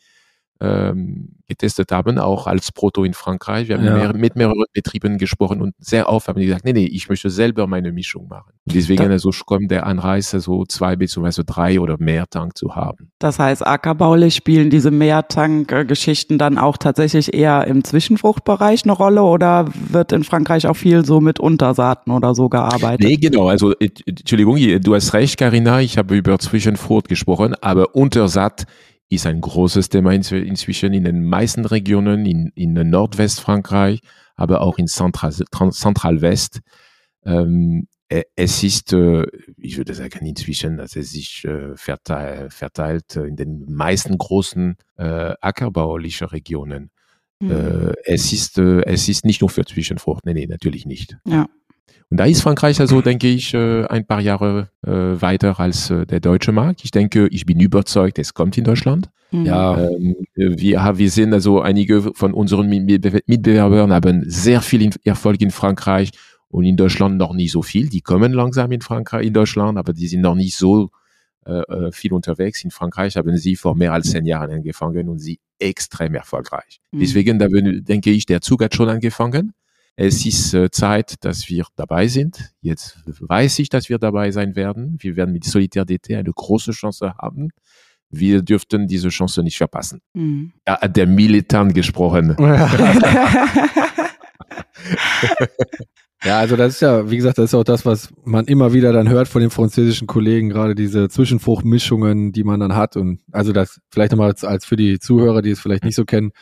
[0.62, 3.68] ähm, getestet haben, auch als Proto in Frankreich.
[3.68, 3.96] Wir haben ja.
[3.96, 7.30] mehr, mit mehreren Betrieben gesprochen und sehr oft haben die gesagt, nee, nee, ich möchte
[7.30, 8.52] selber meine Mischung machen.
[8.66, 11.44] deswegen da, also kommt der Anreiz, so zwei bzw.
[11.46, 13.12] drei oder mehr Tank zu haben.
[13.20, 19.66] Das heißt, ackerbaulich spielen diese Mehrtank-Geschichten dann auch tatsächlich eher im Zwischenfruchtbereich eine Rolle oder
[19.74, 23.08] wird in Frankreich auch viel so mit Untersaaten oder so gearbeitet?
[23.08, 23.48] Nee, genau.
[23.48, 28.66] Also, Entschuldigung, du hast recht, Karina, ich habe über Zwischenfrucht gesprochen, aber Untersaat
[29.10, 34.02] ist ein großes Thema inzwischen in den meisten Regionen, in, in Nordwestfrankreich,
[34.36, 35.34] aber auch in Zentral,
[35.72, 36.60] Zentralwest.
[37.26, 39.26] Ähm, e, es ist, äh,
[39.58, 45.34] ich würde sagen, inzwischen, dass es sich äh, verteilt, verteilt in den meisten großen äh,
[45.42, 46.92] ackerbaulichen Regionen.
[47.42, 47.94] Mhm.
[48.04, 51.18] Es ist, äh, es ist nicht nur für Zwischenfrucht, nee, nee, natürlich nicht.
[51.26, 51.48] Ja.
[52.10, 56.06] Und da ist Frankreich also, denke ich, äh, ein paar Jahre äh, weiter als äh,
[56.06, 56.84] der deutsche Markt.
[56.84, 59.10] Ich denke, ich bin überzeugt, es kommt in Deutschland.
[59.32, 59.46] Mhm.
[59.46, 59.80] Ja.
[59.80, 66.12] Ähm, wir, wir sehen also einige von unseren Mitbewerbern haben sehr viel Erfolg in Frankreich
[66.48, 67.90] und in Deutschland noch nicht so viel.
[67.90, 70.90] Die kommen langsam in Frankreich, in Deutschland, aber die sind noch nicht so
[71.92, 72.64] viel unterwegs.
[72.64, 76.80] In Frankreich haben sie vor mehr als zehn Jahren angefangen und sie extrem erfolgreich.
[76.92, 77.00] Mhm.
[77.00, 79.54] Deswegen, da denke ich, der Zug hat schon angefangen.
[80.02, 82.54] Es ist äh, Zeit, dass wir dabei sind.
[82.62, 84.96] Jetzt weiß ich, dass wir dabei sein werden.
[85.00, 87.50] Wir werden mit Solitaire DT eine große Chance haben.
[88.10, 90.00] Wir dürften diese Chance nicht verpassen.
[90.14, 90.54] Mhm.
[90.66, 92.38] Hat der Militant gesprochen.
[96.22, 98.92] Ja, also das ist ja, wie gesagt, das ist auch das, was man immer wieder
[98.92, 102.98] dann hört von den französischen Kollegen, gerade diese Zwischenfruchtmischungen, die man dann hat.
[102.98, 106.04] Und also das vielleicht nochmal als, als für die Zuhörer, die es vielleicht nicht so
[106.04, 106.34] kennen,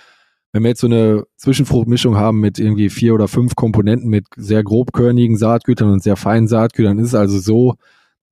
[0.53, 4.63] wenn wir jetzt so eine Zwischenfruchtmischung haben mit irgendwie vier oder fünf Komponenten mit sehr
[4.63, 7.75] grobkörnigen Saatgütern und sehr feinen Saatgütern, ist es also so,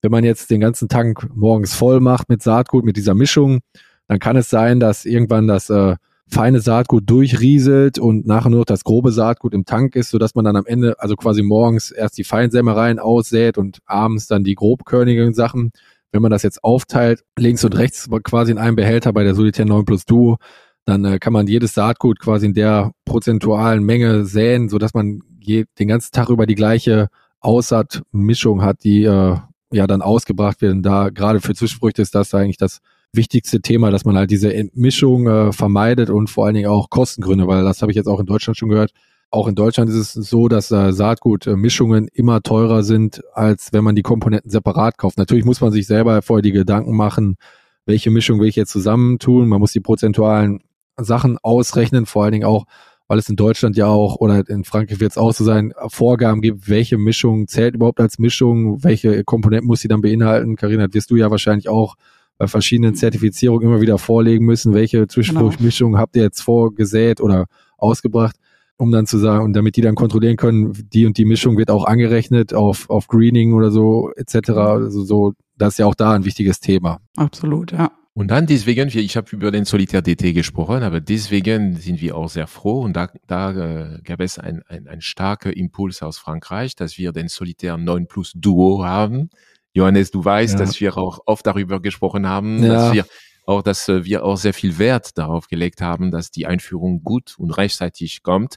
[0.01, 3.59] wenn man jetzt den ganzen Tank morgens voll macht mit Saatgut, mit dieser Mischung,
[4.07, 5.95] dann kann es sein, dass irgendwann das äh,
[6.27, 10.45] feine Saatgut durchrieselt und nachher nur noch das grobe Saatgut im Tank ist, sodass man
[10.45, 15.33] dann am Ende, also quasi morgens erst die Feinsämereien aussät und abends dann die grobkörnigen
[15.33, 15.71] Sachen.
[16.11, 19.65] Wenn man das jetzt aufteilt, links und rechts quasi in einem Behälter bei der Solitär
[19.65, 20.37] 9 Plus Duo,
[20.85, 25.65] dann äh, kann man jedes Saatgut quasi in der prozentualen Menge säen, sodass man je,
[25.79, 27.07] den ganzen Tag über die gleiche
[27.39, 29.37] Aussaatmischung hat, die äh,
[29.71, 30.83] ja dann ausgebracht werden.
[30.83, 32.79] Da gerade für Zwischenfrüchte ist das eigentlich das
[33.13, 37.47] wichtigste Thema, dass man halt diese Entmischung äh, vermeidet und vor allen Dingen auch Kostengründe,
[37.47, 38.91] weil das habe ich jetzt auch in Deutschland schon gehört.
[39.31, 43.95] Auch in Deutschland ist es so, dass äh, Saatgutmischungen immer teurer sind, als wenn man
[43.95, 45.17] die Komponenten separat kauft.
[45.17, 47.37] Natürlich muss man sich selber vorher die Gedanken machen,
[47.85, 49.47] welche Mischung will ich jetzt zusammentun.
[49.47, 50.61] Man muss die prozentualen
[50.97, 52.65] Sachen ausrechnen, vor allen Dingen auch,
[53.07, 56.41] weil es in Deutschland ja auch oder in Frankreich wird es auch so sein, Vorgaben
[56.41, 60.55] gibt, welche Mischung zählt überhaupt als Mischung, welche Komponenten muss sie dann beinhalten.
[60.55, 61.95] Karina, wirst du ja wahrscheinlich auch
[62.37, 66.01] bei verschiedenen Zertifizierungen immer wieder vorlegen müssen, welche Zwischenfruchtmischung genau.
[66.01, 67.45] habt ihr jetzt vorgesät oder
[67.77, 68.35] ausgebracht,
[68.77, 71.69] um dann zu sagen, und damit die dann kontrollieren können, die und die Mischung wird
[71.69, 74.49] auch angerechnet auf, auf Greening oder so etc.
[74.49, 76.99] Also so, das ist ja auch da ein wichtiges Thema.
[77.15, 77.91] Absolut, ja.
[78.17, 82.29] Und dann deswegen, ich habe über den Solitär DT gesprochen, aber deswegen sind wir auch
[82.29, 86.77] sehr froh und da, da äh, gab es ein, ein, ein starker Impuls aus Frankreich,
[86.77, 89.29] dass wir den Solitär 9 Plus Duo haben.
[89.73, 90.59] Johannes, du weißt, ja.
[90.59, 92.73] dass wir auch oft darüber gesprochen haben, ja.
[92.73, 93.05] dass wir
[93.45, 97.35] auch, dass äh, wir auch sehr viel Wert darauf gelegt haben, dass die Einführung gut
[97.37, 98.55] und rechtzeitig kommt.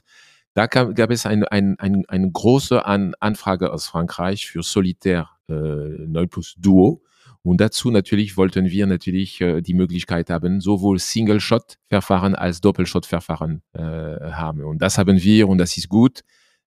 [0.53, 5.29] Da gab, gab es eine ein, ein, eine große An Anfrage aus Frankreich für Solitär
[5.49, 7.01] äh, 9 Plus Duo.
[7.43, 13.79] Und dazu natürlich wollten wir natürlich äh, die Möglichkeit haben, sowohl Single-Shot-Verfahren als Doppelshot-Verfahren äh,
[13.79, 14.63] haben.
[14.63, 16.21] Und das haben wir und das ist gut.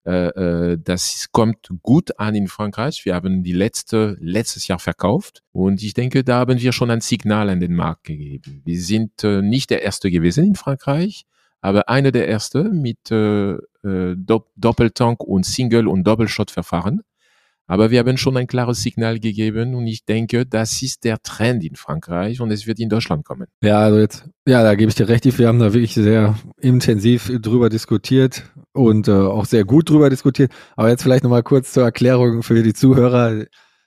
[0.06, 3.04] Äh, äh, das kommt gut an in Frankreich.
[3.04, 7.02] Wir haben die letzte, letztes Jahr verkauft und ich denke, da haben wir schon ein
[7.02, 8.62] Signal an den Markt gegeben.
[8.64, 11.26] Wir sind äh, nicht der Erste gewesen in Frankreich,
[11.60, 14.16] aber einer der Erste mit äh, äh,
[14.56, 17.02] Doppeltank und Single- und Doppelshot-Verfahren.
[17.70, 21.62] Aber wir haben schon ein klares Signal gegeben und ich denke, das ist der Trend
[21.62, 23.46] in Frankreich und es wird in Deutschland kommen.
[23.62, 25.38] Ja, also jetzt, ja, da gebe ich dir recht.
[25.38, 28.42] Wir haben da wirklich sehr intensiv drüber diskutiert
[28.72, 30.50] und äh, auch sehr gut drüber diskutiert.
[30.74, 33.44] Aber jetzt vielleicht nochmal kurz zur Erklärung für die Zuhörer.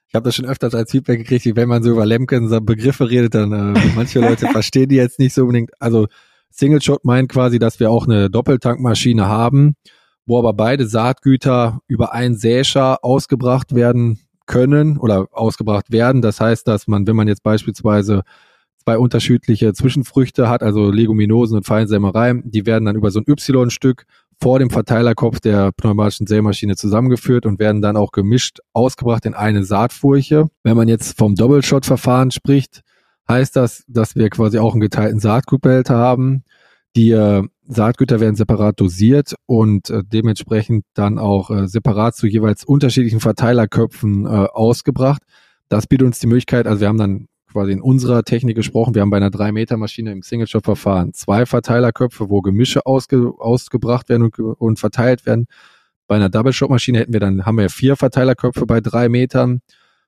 [0.07, 3.35] Ich habe das schon öfters als Feedback gekriegt, wenn man so über Lemken Begriffe redet,
[3.35, 5.71] dann äh, manche Leute verstehen die jetzt nicht so unbedingt.
[5.81, 6.07] Also
[6.49, 9.75] Single Shot meint quasi, dass wir auch eine Doppeltankmaschine haben
[10.25, 16.21] wo aber beide Saatgüter über einen Säscher ausgebracht werden können oder ausgebracht werden.
[16.21, 18.23] Das heißt, dass man, wenn man jetzt beispielsweise
[18.83, 24.05] zwei unterschiedliche Zwischenfrüchte hat, also Leguminosen und Feinsämereien, die werden dann über so ein Y-Stück
[24.41, 29.63] vor dem Verteilerkopf der pneumatischen Sämaschine zusammengeführt und werden dann auch gemischt ausgebracht in eine
[29.63, 30.49] Saatfurche.
[30.63, 32.81] Wenn man jetzt vom Doppelshot-Verfahren spricht,
[33.29, 36.43] heißt das, dass wir quasi auch einen geteilten Saatgutbehälter haben.
[36.95, 42.65] Die äh, Saatgüter werden separat dosiert und äh, dementsprechend dann auch äh, separat zu jeweils
[42.65, 45.21] unterschiedlichen Verteilerköpfen äh, ausgebracht.
[45.69, 49.01] Das bietet uns die Möglichkeit, also wir haben dann quasi in unserer Technik gesprochen, wir
[49.01, 54.79] haben bei einer 3-Meter-Maschine im Single-Shot-Verfahren zwei Verteilerköpfe, wo Gemische ausge, ausgebracht werden und, und
[54.79, 55.45] verteilt werden.
[56.07, 59.61] Bei einer Double-Shot-Maschine hätten wir dann, haben wir vier Verteilerköpfe bei drei Metern,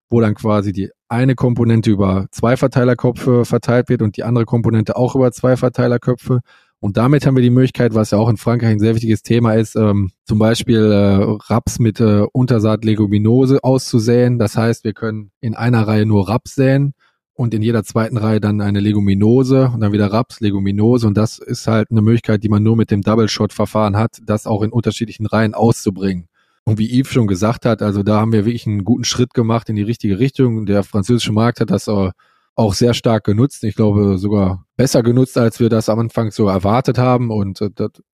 [0.10, 4.96] wo dann quasi die eine Komponente über zwei Verteilerköpfe verteilt wird und die andere Komponente
[4.96, 6.42] auch über zwei Verteilerköpfe.
[6.80, 9.54] Und damit haben wir die Möglichkeit, was ja auch in Frankreich ein sehr wichtiges Thema
[9.54, 14.38] ist, ähm, zum Beispiel äh, Raps mit äh, Untersaat Leguminose auszusäen.
[14.38, 16.94] Das heißt, wir können in einer Reihe nur Raps säen
[17.34, 21.08] und in jeder zweiten Reihe dann eine Leguminose und dann wieder Raps, Leguminose.
[21.08, 24.62] Und das ist halt eine Möglichkeit, die man nur mit dem Double-Shot-Verfahren hat, das auch
[24.62, 26.28] in unterschiedlichen Reihen auszubringen.
[26.64, 29.70] Und wie Yves schon gesagt hat, also da haben wir wirklich einen guten Schritt gemacht
[29.70, 30.66] in die richtige Richtung.
[30.66, 32.12] Der französische Markt hat das äh,
[32.56, 33.64] auch sehr stark genutzt.
[33.64, 37.32] Ich glaube sogar besser genutzt, als wir das am Anfang so erwartet haben.
[37.32, 37.70] Und äh,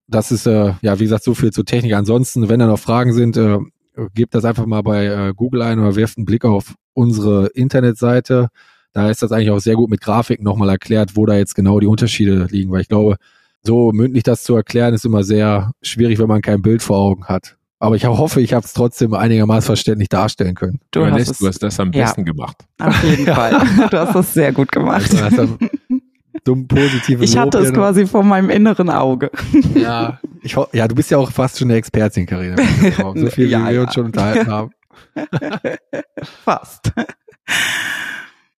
[0.08, 1.94] das, ist äh, ja wie gesagt so viel zur Technik.
[1.94, 3.60] Ansonsten, wenn da noch Fragen sind, äh,
[4.14, 8.48] gebt das einfach mal bei Google ein oder werft einen Blick auf unsere Internetseite.
[8.94, 11.80] Da ist das eigentlich auch sehr gut mit Grafiken nochmal erklärt, wo da jetzt genau
[11.82, 13.18] die Unterschiede liegen, weil ich glaube,
[13.62, 17.26] so mündlich das zu erklären, ist immer sehr schwierig, wenn man kein Bild vor Augen
[17.26, 17.59] hat.
[17.82, 20.82] Aber ich hoffe, ich habe es trotzdem einigermaßen verständlich darstellen können.
[20.92, 22.58] Du, hast, es, du hast das am besten ja, gemacht.
[22.78, 23.52] Auf jeden Fall.
[23.90, 25.10] Du hast das sehr gut gemacht.
[25.16, 25.58] Also,
[26.44, 29.32] dumm positive Ich hatte es quasi vor meinem inneren Auge.
[29.76, 32.58] Ja, Ich ja, du bist ja auch fast schon eine Expertin, Karina.
[33.16, 33.82] So viel, Ja, wie wir ja.
[33.84, 34.72] uns schon unterhalten haben.
[36.44, 36.92] Fast.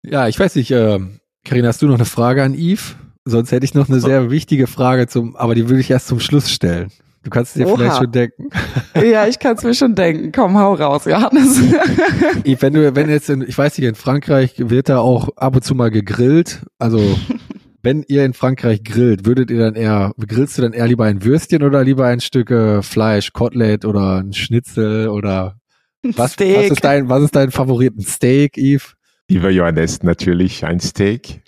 [0.01, 0.99] Ja, ich weiß nicht, äh,
[1.45, 2.95] Karina, hast du noch eine Frage an Yves?
[3.23, 6.19] Sonst hätte ich noch eine sehr wichtige Frage zum, aber die würde ich erst zum
[6.19, 6.91] Schluss stellen.
[7.23, 7.77] Du kannst es dir Oha.
[7.77, 8.49] vielleicht schon denken.
[8.95, 10.31] Ja, ich kann es mir schon denken.
[10.31, 11.59] Komm, hau raus, Johannes.
[12.43, 15.63] Wenn du, wenn jetzt in, ich weiß nicht, in Frankreich wird da auch ab und
[15.63, 16.61] zu mal gegrillt.
[16.77, 16.99] Also,
[17.81, 21.23] wenn ihr in Frankreich grillt, würdet ihr dann eher, grillst du dann eher lieber ein
[21.23, 25.55] Würstchen oder lieber ein Stück äh, Fleisch, Kotelett oder ein Schnitzel oder
[26.03, 26.71] was, was Steak.
[26.71, 27.95] ist dein, was ist dein Favorit?
[27.97, 28.93] Ein Steak, Yves?
[29.29, 31.41] Lieber Johannes, natürlich ein Steak.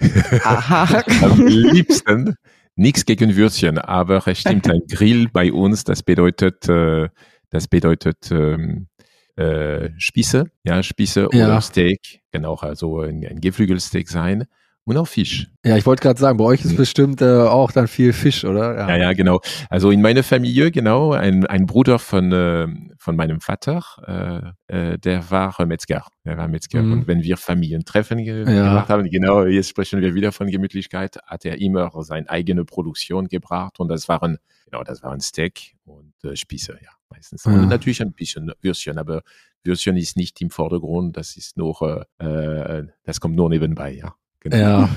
[0.43, 1.03] Aha.
[1.21, 2.35] Am liebsten.
[2.75, 7.09] Nichts gegen Würstchen, aber es stimmt, ein Grill bei uns, das bedeutet, äh,
[7.49, 8.87] das bedeutet ähm,
[9.35, 11.45] äh, Spieße, ja, Spieße Ja.
[11.45, 14.45] oder Steak, kann auch also ein, ein Geflügelsteak sein
[14.85, 15.47] und auch Fisch.
[15.65, 18.77] Ja, ich wollte gerade sagen, bei euch ist bestimmt äh, auch dann viel Fisch, oder?
[18.89, 19.39] Ja, ja, genau.
[19.69, 22.67] Also in meiner Familie, genau, ein, ein Bruder von, äh,
[22.97, 26.05] von meinem Vater, äh, äh, der war Metzger.
[26.25, 26.81] Der war Metzger.
[26.81, 26.91] Mhm.
[26.91, 28.69] Und wenn wir Familientreffen ge Ja.
[28.69, 33.27] gemacht haben, genau, jetzt sprechen wir wieder von Gemütlichkeit, hat er immer seine eigene Produktion
[33.27, 37.45] gebracht und das waren, genau, das waren Steak und äh, Spieße, ja, meistens.
[37.45, 37.53] Ja.
[37.53, 39.21] Und natürlich ein bisschen Würstchen, aber
[39.63, 44.13] Würstchen ist nicht im Vordergrund, das ist nur, äh, äh, das kommt nur nebenbei, ja.
[44.43, 44.57] Genau.
[44.57, 44.89] Ja,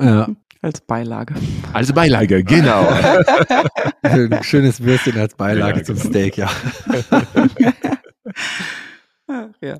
[0.00, 0.28] ja.
[0.62, 1.34] Als Beilage.
[1.74, 2.88] Als Beilage, genau.
[4.02, 6.08] Ein schönes Würstchen als Beilage Ja, zum genau.
[6.08, 6.50] Steak, ja.
[9.60, 9.78] Ja.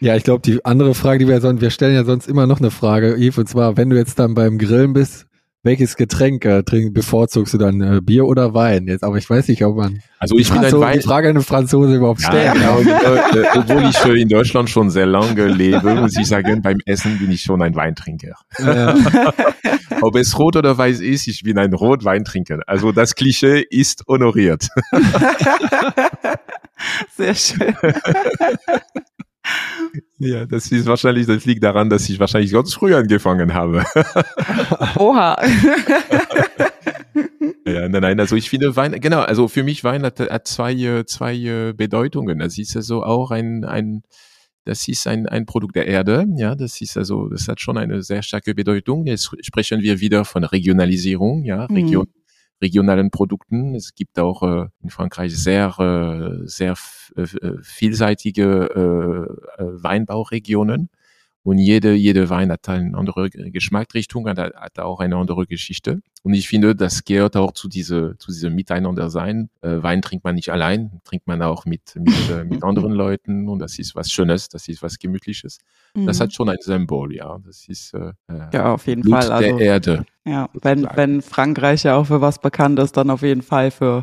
[0.00, 2.60] Ja, ich glaube, die andere Frage, die wir sonst, wir stellen ja sonst immer noch
[2.60, 5.26] eine Frage, Yves, und zwar, wenn du jetzt dann beim Grillen bist,
[5.66, 8.86] welches Getränk äh, trink, bevorzugst du dann, äh, Bier oder Wein?
[8.86, 11.28] Jetzt, aber ich weiß nicht, ob man Also ich bin ein Franzo- Wein, die Frage
[11.28, 12.84] an eine Franzose überhaupt Ja, stellen genau, kann.
[12.84, 13.42] genau.
[13.42, 17.18] Äh, Obwohl ich äh, in Deutschland schon sehr lange lebe, muss ich sagen, beim Essen
[17.18, 18.32] bin ich schon ein Weintrinker.
[18.58, 18.94] Ja,
[20.00, 22.60] Ob es rot oder weiß ist, ich bin ein Rotweintrinker.
[22.66, 24.68] Also das Klischee ist honoriert.
[27.16, 27.74] Sehr schön.
[30.18, 33.84] Ja, das ist wahrscheinlich, das liegt daran, dass ich wahrscheinlich ganz früh angefangen habe.
[34.96, 35.36] Oha.
[37.66, 40.72] Ja, nein, nein, also ich finde Wein, genau, also für mich Wein hat, hat zwei,
[40.72, 42.38] äh, zwei äh, Bedeutungen.
[42.38, 44.02] Das ist also auch ein, ein,
[44.64, 48.02] das ist ein, ein Produkt der Erde, ja, das ist also, das hat schon eine
[48.02, 49.06] sehr starke Bedeutung.
[49.06, 52.04] Jetzt sprechen wir wieder von Regionalisierung, ja, Mhm.
[52.62, 53.74] Region, regionalen Produkten.
[53.74, 57.26] Es gibt auch äh, in Frankreich sehr, äh, sehr f- äh,
[57.62, 58.70] vielseitige
[59.58, 60.88] äh, äh, Weinbauregionen.
[61.46, 66.00] Und jede, jede Wein hat eine andere Geschmacksrichtung, hat, hat auch eine andere Geschichte.
[66.24, 69.48] Und ich finde, das gehört auch zu diese, zu diesem Miteinander sein.
[69.62, 73.48] Äh, Wein trinkt man nicht allein, trinkt man auch mit, mit, äh, mit anderen Leuten.
[73.48, 75.58] Und das ist was Schönes, das ist was Gemütliches.
[75.94, 77.38] Das hat schon ein Symbol, ja.
[77.46, 78.48] Das ist äh, Mhm.
[78.52, 79.30] ja, auf jeden Blut Fall.
[79.32, 80.04] Also, der Erde.
[80.24, 84.02] ja, wenn, wenn Frankreich ja auch für was bekannt ist, dann auf jeden Fall für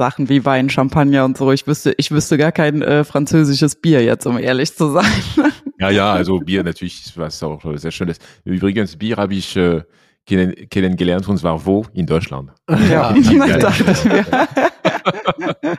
[0.00, 1.52] Sachen wie Wein, Champagner und so.
[1.52, 5.12] Ich wüsste, ich wüsste gar kein äh, französisches Bier jetzt, um ehrlich zu sein.
[5.78, 8.18] Ja, ja, also Bier natürlich ist was auch sehr Schönes.
[8.44, 9.80] Übrigens, Bier habe ich äh,
[10.26, 11.86] kennen, kennengelernt und zwar wo?
[11.94, 12.50] In Deutschland.
[12.68, 13.58] ja, Ja.
[13.58, 14.26] dachte ich mir.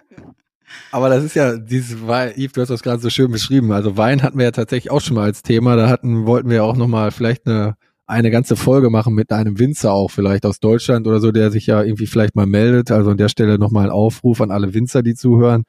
[0.92, 3.72] Aber das ist ja dieses Wein, Yves, du hast das gerade so schön beschrieben.
[3.72, 5.76] Also Wein hatten wir ja tatsächlich auch schon mal als Thema.
[5.76, 7.76] Da hatten, wollten wir ja auch nochmal vielleicht eine,
[8.12, 11.66] eine ganze Folge machen mit einem Winzer auch vielleicht aus Deutschland oder so, der sich
[11.68, 12.92] ja irgendwie vielleicht mal meldet.
[12.92, 15.64] Also an der Stelle nochmal ein Aufruf an alle Winzer, die zuhören.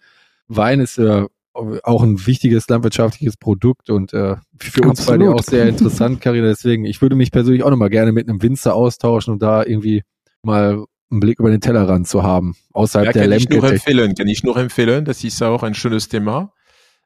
[0.49, 1.24] Wein ist äh,
[1.55, 5.20] auch ein wichtiges landwirtschaftliches Produkt und äh, für uns Absolut.
[5.20, 6.49] beide auch sehr interessant, Karina.
[6.49, 10.03] Deswegen, ich würde mich persönlich auch nochmal gerne mit einem Winzer austauschen und da irgendwie
[10.43, 14.14] mal einen Blick über den Tellerrand zu haben, außerhalb Ja, der kann ich nur empfehlen,
[14.14, 15.05] kann ich nur empfehlen.
[15.05, 16.53] Das ist auch ein schönes Thema.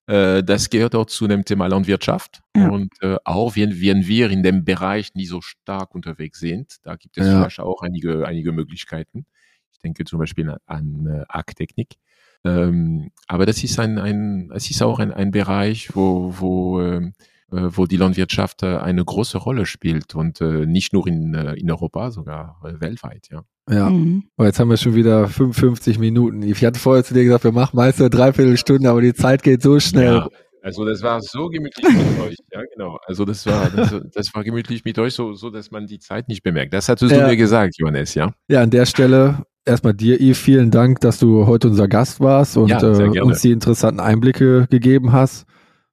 [0.06, 2.40] Äh, Das gehört auch zu dem Thema Landwirtschaft.
[2.56, 2.68] Ja.
[2.70, 6.96] Und äh, auch wenn, wenn wir in dem Bereich nie so stark unterwegs sind, da
[6.96, 7.40] gibt es Ja.
[7.40, 9.26] vielleicht auch einige, einige Möglichkeiten.
[9.72, 11.98] Ich denke zum Beispiel an, an äh.
[12.44, 17.12] Ähm, aber das ist ein, ein, es ist auch ein, ein Bereich, wo, wo, ähm,
[17.50, 21.54] äh, wo die Landwirtschaft äh, eine große Rolle spielt und äh, nicht nur in, äh,
[21.54, 23.42] in Europa, sogar weltweit, ja.
[23.68, 23.90] Ja.
[23.90, 24.24] Mhm.
[24.38, 26.42] Oh, jetzt haben wir schon wieder 55 Minuten.
[26.42, 29.62] Ich hatte vorher zu dir gesagt, wir machen meist eine Dreiviertelstunde, aber die Zeit geht
[29.62, 30.14] so schnell.
[30.14, 30.28] Ja,
[30.62, 32.98] also das war so gemütlich mit euch, ja genau.
[33.06, 36.28] Also das war, das, das war gemütlich mit euch, so, so dass man die Zeit
[36.28, 36.74] nicht bemerkt.
[36.74, 37.22] Das hattest Ja.
[37.22, 38.32] du mir gesagt, Johannes, ja.
[38.48, 42.56] Ja, an der Stelle erstmal dir, Yves, vielen Dank, dass du heute unser Gast warst
[42.56, 45.44] und Ja, äh, uns die interessanten Einblicke gegeben hast.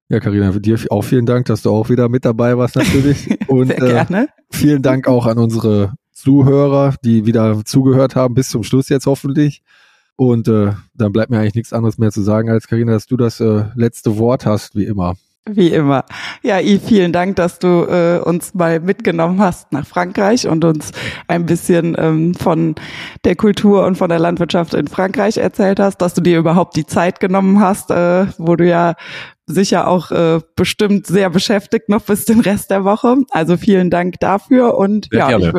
[0.08, 3.26] Ja, Karina, dir auch vielen Dank, dass du auch wieder mit dabei warst natürlich.
[3.48, 4.28] Und Sehr äh, gerne.
[4.52, 5.94] vielen Dank auch an unsere
[6.24, 9.62] Zuhörer, die wieder zugehört haben, bis zum Schluss jetzt hoffentlich.
[10.16, 13.18] Und äh, dann bleibt mir eigentlich nichts anderes mehr zu sagen, als Karina, dass du
[13.18, 15.16] das äh, letzte Wort hast, wie immer.
[15.46, 16.06] Wie immer.
[16.42, 20.92] Ja, Yves, vielen Dank, dass du äh, uns mal mitgenommen hast nach Frankreich und uns
[21.28, 22.76] ein bisschen ähm, von
[23.24, 26.86] der Kultur und von der Landwirtschaft in Frankreich erzählt hast, dass du dir überhaupt die
[26.86, 28.94] Zeit genommen hast, äh, wo du ja
[29.46, 33.16] sicher auch äh, bestimmt sehr beschäftigt noch bis den Rest der Woche.
[33.30, 35.52] Also vielen Dank dafür und Sehr ja, gerne.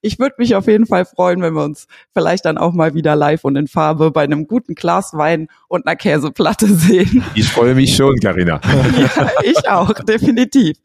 [0.00, 2.94] ich, ich würde mich auf jeden Fall freuen, wenn wir uns vielleicht dann auch mal
[2.94, 7.24] wieder live und in Farbe bei einem guten Glas Wein und einer Käseplatte sehen.
[7.34, 8.60] Ich freue mich schon, Karina.
[8.96, 10.76] ja, ich auch, definitiv.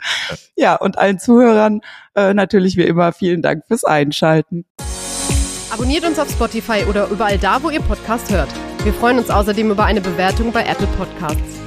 [0.55, 1.81] Ja, und allen Zuhörern
[2.15, 4.65] äh, natürlich wie immer vielen Dank fürs Einschalten.
[5.69, 8.49] Abonniert uns auf Spotify oder überall da, wo ihr Podcast hört.
[8.83, 11.66] Wir freuen uns außerdem über eine Bewertung bei Apple Podcasts.